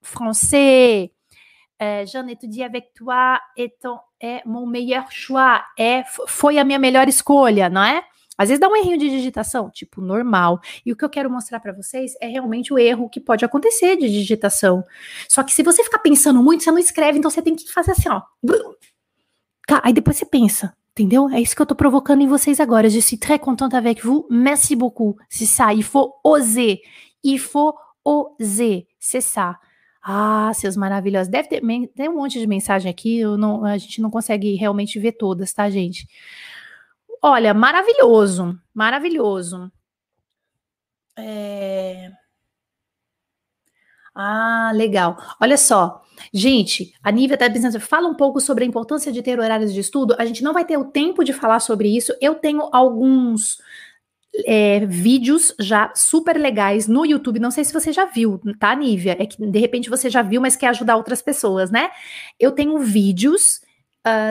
[0.00, 1.10] français.
[1.76, 5.64] É, Jeanne, étudier avec toi então, é mon meilleur choix.
[6.28, 8.04] Foi a minha melhor escolha, não é?
[8.38, 10.60] Às vezes dá um errinho de digitação, tipo, normal.
[10.86, 13.96] E o que eu quero mostrar para vocês é realmente o erro que pode acontecer
[13.96, 14.84] de digitação.
[15.28, 17.90] Só que se você ficar pensando muito, você não escreve, então você tem que fazer
[17.90, 18.22] assim, ó.
[19.82, 21.28] Aí depois você pensa, entendeu?
[21.30, 22.88] É isso que eu tô provocando em vocês agora.
[22.88, 24.26] Je suis très contente avec vous.
[24.30, 25.16] Merci beaucoup.
[25.28, 25.72] C'est ça.
[25.74, 26.80] Il faut oser.
[27.24, 27.74] Il faut
[28.04, 28.86] oser.
[28.98, 29.58] C'est ça.
[30.04, 31.28] Ah, seus maravilhosos.
[31.30, 31.60] Deve ter
[31.94, 35.52] tem um monte de mensagem aqui, eu não- a gente não consegue realmente ver todas,
[35.52, 36.08] tá, gente?
[37.22, 39.70] Olha, maravilhoso, maravilhoso.
[41.16, 42.10] É...
[44.14, 45.16] Ah, legal.
[45.40, 46.01] Olha só,
[46.32, 49.80] gente, a Nívia tá pensando, fala um pouco sobre a importância de ter horários de
[49.80, 50.14] estudo.
[50.18, 52.14] A gente não vai ter o tempo de falar sobre isso.
[52.20, 53.58] Eu tenho alguns
[54.46, 57.40] é, vídeos já super legais no YouTube.
[57.40, 59.16] Não sei se você já viu, tá, Nívia?
[59.18, 61.90] É que de repente você já viu, mas quer ajudar outras pessoas, né?
[62.38, 63.61] Eu tenho vídeos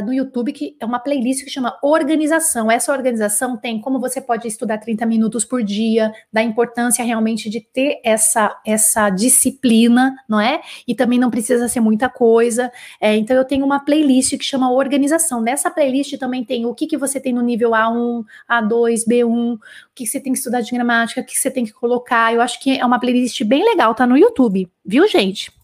[0.05, 2.69] no YouTube que é uma playlist que chama Organização.
[2.69, 7.61] Essa organização tem como você pode estudar 30 minutos por dia, da importância realmente de
[7.61, 10.61] ter essa, essa disciplina, não é?
[10.87, 12.71] E também não precisa ser muita coisa.
[12.99, 15.41] É, então eu tenho uma playlist que chama Organização.
[15.41, 19.59] Nessa playlist também tem o que, que você tem no nível A1, A2, B1, o
[19.95, 22.33] que, que você tem que estudar de gramática, o que, que você tem que colocar.
[22.33, 25.60] Eu acho que é uma playlist bem legal, tá no YouTube, viu, gente?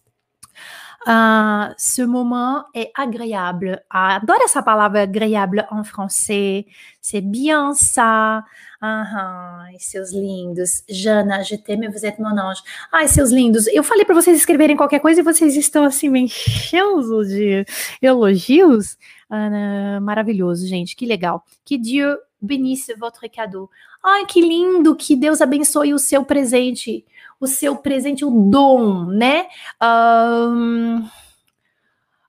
[1.06, 3.82] Ah, ce moment est agréable.
[3.90, 6.66] Ah, adoro essa palavra agréable en français.
[7.02, 8.44] C'est bien ça.
[8.82, 10.84] Aham, ai, seus lindos.
[10.90, 12.62] Jana, je t'aime, vous êtes mon ange.
[12.92, 13.68] Ai, seus lindos.
[13.68, 17.66] Eu falei para vocês escreverem qualquer coisa e vocês estão assim me enchendo de
[18.02, 18.98] elogios.
[19.30, 20.96] Ah, maravilhoso, gente.
[20.96, 21.44] Que legal.
[21.64, 23.70] Que Dieu bénisse votre cadeau.
[24.10, 24.96] Ai, que lindo.
[24.96, 27.06] Que Deus abençoe o seu presente.
[27.42, 29.48] O seu presente, o dom, né?
[29.80, 31.04] Ahn,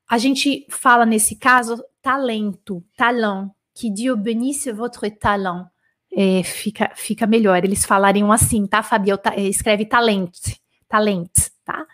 [0.09, 3.49] a gente fala nesse caso talento, talent.
[3.75, 5.67] Que Dieu bénisse votre talent.
[6.13, 9.19] É, fica, fica melhor eles falariam assim, tá, Fabiel?
[9.19, 10.33] Ta- é, escreve talent,
[10.89, 11.31] talent,
[11.65, 11.87] tá?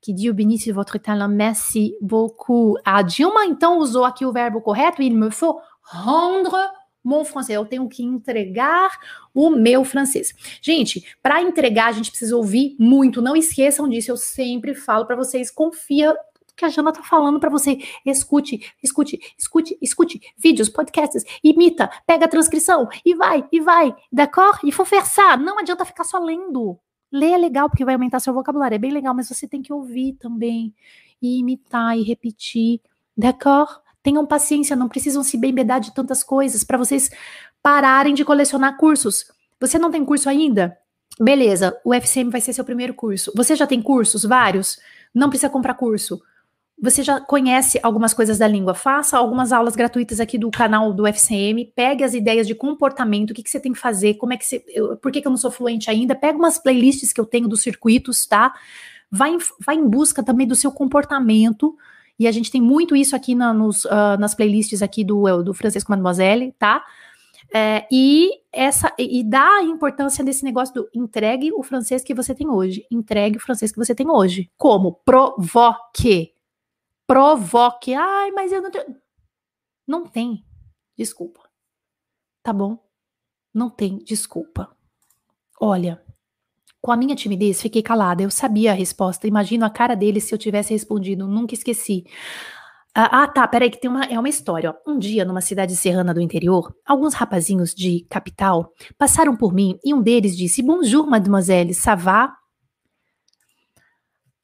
[0.00, 1.28] Que Dieu bénisse votre talent.
[1.30, 2.74] Merci beaucoup.
[2.84, 5.00] A Dilma, então, usou aqui o verbo correto.
[5.00, 6.50] Il me faut rendre
[7.08, 7.56] mon français.
[7.56, 8.90] Eu tenho que entregar
[9.34, 10.34] o meu francês.
[10.60, 13.22] Gente, para entregar, a gente precisa ouvir muito.
[13.22, 14.10] Não esqueçam disso.
[14.10, 15.50] Eu sempre falo para vocês.
[15.50, 16.14] Confia
[16.54, 17.78] que a Jana tá falando para você.
[18.04, 23.94] Escute, escute, escute, escute vídeos, podcasts, imita, pega a transcrição e vai, e vai.
[24.12, 24.58] D'accord?
[24.64, 24.72] E
[25.04, 25.36] ça.
[25.36, 26.78] Não adianta ficar só lendo.
[27.10, 29.72] Ler é legal porque vai aumentar seu vocabulário, é bem legal, mas você tem que
[29.72, 30.74] ouvir também
[31.22, 32.80] e imitar e repetir.
[33.16, 33.80] D'accord?
[34.02, 37.10] Tenham paciência, não precisam se embebedar de tantas coisas para vocês
[37.62, 39.26] pararem de colecionar cursos.
[39.60, 40.76] Você não tem curso ainda?
[41.20, 43.32] Beleza, o FCM vai ser seu primeiro curso.
[43.34, 44.78] Você já tem cursos, vários?
[45.12, 46.20] Não precisa comprar curso.
[46.80, 48.72] Você já conhece algumas coisas da língua?
[48.72, 51.72] Faça algumas aulas gratuitas aqui do canal do FCM.
[51.74, 54.46] Pegue as ideias de comportamento, o que, que você tem que fazer, como é que
[54.46, 54.64] você.
[54.68, 56.14] eu- por que, que eu não sou fluente ainda?
[56.14, 58.54] Pega umas playlists que eu tenho dos circuitos, tá?
[59.10, 61.76] Vai vai em busca também do seu comportamento.
[62.18, 65.54] E a gente tem muito isso aqui na- nos, ah, nas playlists aqui do, do
[65.54, 66.84] Francisco Mademoiselle, tá?
[67.54, 72.34] É, e essa e dá a importância desse negócio do entregue o francês que você
[72.34, 72.86] tem hoje.
[72.90, 74.50] Entregue o francês que você tem hoje.
[74.58, 74.92] Como?
[75.04, 76.34] Provoque.
[77.06, 77.94] Provoque.
[77.94, 78.96] Ai, mas eu não tenho.
[79.86, 80.44] Não tem.
[80.96, 81.48] desculpa.
[82.42, 82.78] Tá bom?
[83.54, 84.76] Não tem desculpa.
[85.60, 86.04] Olha,
[86.80, 88.22] com a minha timidez, fiquei calada.
[88.22, 89.26] Eu sabia a resposta.
[89.26, 91.26] Imagino a cara dele se eu tivesse respondido.
[91.26, 92.04] Nunca esqueci.
[92.94, 94.74] Ah, ah, tá, peraí, que tem uma, é uma história.
[94.86, 99.94] Um dia, numa cidade serrana do interior, alguns rapazinhos de capital passaram por mim e
[99.94, 102.34] um deles disse: Bonjour, mademoiselle, ça va?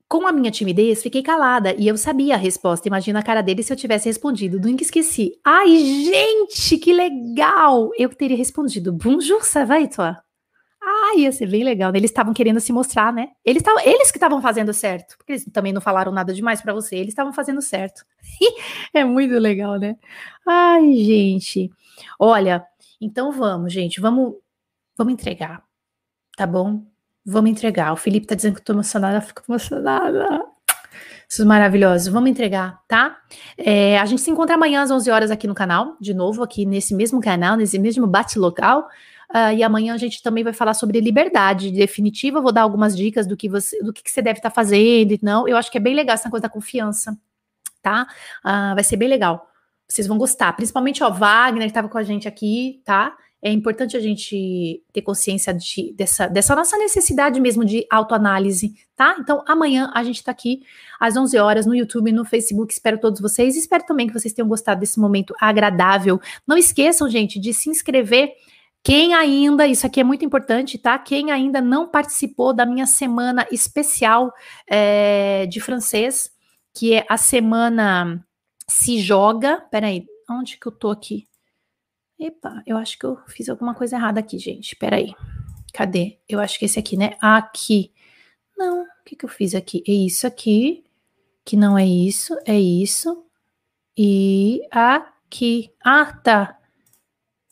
[0.06, 2.86] Com a minha timidez, fiquei calada e eu sabia a resposta.
[2.86, 4.60] Imagina a cara dele se eu tivesse respondido.
[4.60, 5.32] Nunca esqueci.
[5.42, 7.90] Ai, gente, que legal!
[7.98, 10.23] Eu teria respondido: Bonjour, ça va et toi?
[11.04, 11.92] Ah, ia ser bem legal.
[11.92, 11.98] Né?
[11.98, 13.28] Eles estavam querendo se mostrar, né?
[13.44, 15.18] Eles, tavam, eles que estavam fazendo certo.
[15.18, 16.96] Porque eles também não falaram nada demais para você.
[16.96, 18.06] Eles estavam fazendo certo.
[18.94, 19.96] é muito legal, né?
[20.46, 21.70] Ai, gente.
[22.18, 22.64] Olha,
[23.00, 24.00] então vamos, gente.
[24.00, 24.34] Vamos,
[24.96, 25.62] vamos entregar.
[26.36, 26.82] Tá bom?
[27.24, 27.92] Vamos entregar.
[27.92, 29.20] O Felipe tá dizendo que eu tô emocionada.
[29.20, 30.42] Fico emocionada.
[31.28, 32.10] Isso é maravilhoso.
[32.12, 33.18] Vamos entregar, tá?
[33.58, 35.96] É, a gente se encontra amanhã às 11 horas aqui no canal.
[36.00, 38.86] De novo, aqui nesse mesmo canal, nesse mesmo bate-local.
[39.30, 42.40] Uh, e amanhã a gente também vai falar sobre liberdade definitiva.
[42.40, 45.20] Vou dar algumas dicas do que você, do que, você deve estar tá fazendo e
[45.22, 45.48] não.
[45.48, 47.16] Eu acho que é bem legal essa coisa da confiança,
[47.82, 48.06] tá?
[48.44, 49.48] Uh, vai ser bem legal.
[49.88, 50.52] Vocês vão gostar.
[50.54, 53.16] Principalmente, ó, Wagner, que estava com a gente aqui, tá?
[53.44, 59.16] É importante a gente ter consciência de, dessa, dessa nossa necessidade mesmo de autoanálise, tá?
[59.20, 60.62] Então, amanhã a gente tá aqui
[60.98, 62.72] às 11 horas no YouTube, no Facebook.
[62.72, 63.54] Espero todos vocês.
[63.54, 66.18] Espero também que vocês tenham gostado desse momento agradável.
[66.46, 68.32] Não esqueçam, gente, de se inscrever
[68.84, 70.98] quem ainda, isso aqui é muito importante, tá?
[70.98, 74.30] Quem ainda não participou da minha semana especial
[74.68, 76.30] é, de francês,
[76.74, 78.22] que é a semana
[78.68, 79.62] Se Joga.
[79.70, 81.26] Peraí, onde que eu tô aqui?
[82.18, 84.76] Epa, eu acho que eu fiz alguma coisa errada aqui, gente.
[84.76, 85.14] Peraí.
[85.72, 86.18] Cadê?
[86.28, 87.16] Eu acho que esse aqui, né?
[87.22, 87.90] Aqui.
[88.54, 89.82] Não, o que, que eu fiz aqui?
[89.88, 90.84] É isso aqui,
[91.42, 93.24] que não é isso, é isso.
[93.96, 95.72] E aqui.
[95.82, 96.58] Ah, tá.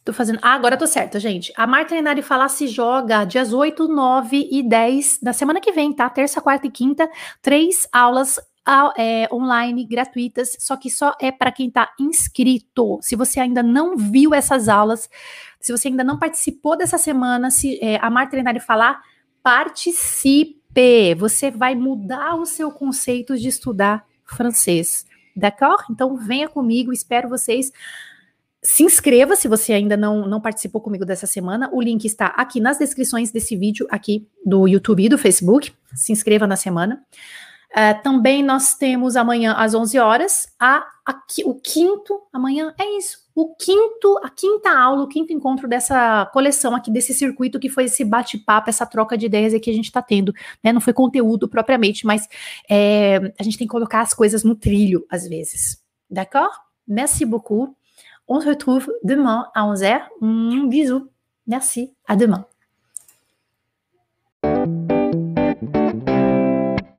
[0.05, 0.40] Tô fazendo.
[0.42, 1.53] Ah, agora tô certa, gente.
[1.57, 5.92] A Marta Renari Falar se joga dias 8, 9 e 10 da semana que vem,
[5.92, 6.11] tá?
[6.11, 7.09] Terça, quarta e quinta.
[7.40, 8.40] Três aulas
[8.96, 12.98] é, online gratuitas, só que só é para quem está inscrito.
[13.00, 15.09] Se você ainda não viu essas aulas,
[15.61, 19.00] se você ainda não participou dessa semana, se é, a Marta Renari Falar,
[19.40, 20.61] participe.
[21.16, 25.07] Você vai mudar o seu conceito de estudar francês.
[25.36, 25.84] D'accord?
[25.90, 27.70] Então venha comigo, espero vocês
[28.62, 31.68] se inscreva se você ainda não, não participou comigo dessa semana.
[31.72, 35.72] O link está aqui nas descrições desse vídeo aqui do YouTube e do Facebook.
[35.94, 37.02] Se inscreva na semana.
[37.72, 43.20] Uh, também nós temos amanhã às 11 horas a, a, o quinto, amanhã é isso,
[43.34, 47.84] o quinto, a quinta aula, o quinto encontro dessa coleção aqui, desse circuito que foi
[47.84, 50.70] esse bate-papo, essa troca de ideias que a gente está tendo, né?
[50.70, 52.28] Não foi conteúdo propriamente, mas
[52.68, 55.82] é, a gente tem que colocar as coisas no trilho às vezes.
[56.10, 56.54] D'accord?
[56.86, 57.74] Merci beaucoup.
[58.29, 60.68] On se retrouve demain à 11h.
[60.68, 61.09] Bisous.
[61.47, 61.95] Merci.
[62.07, 62.47] À demain.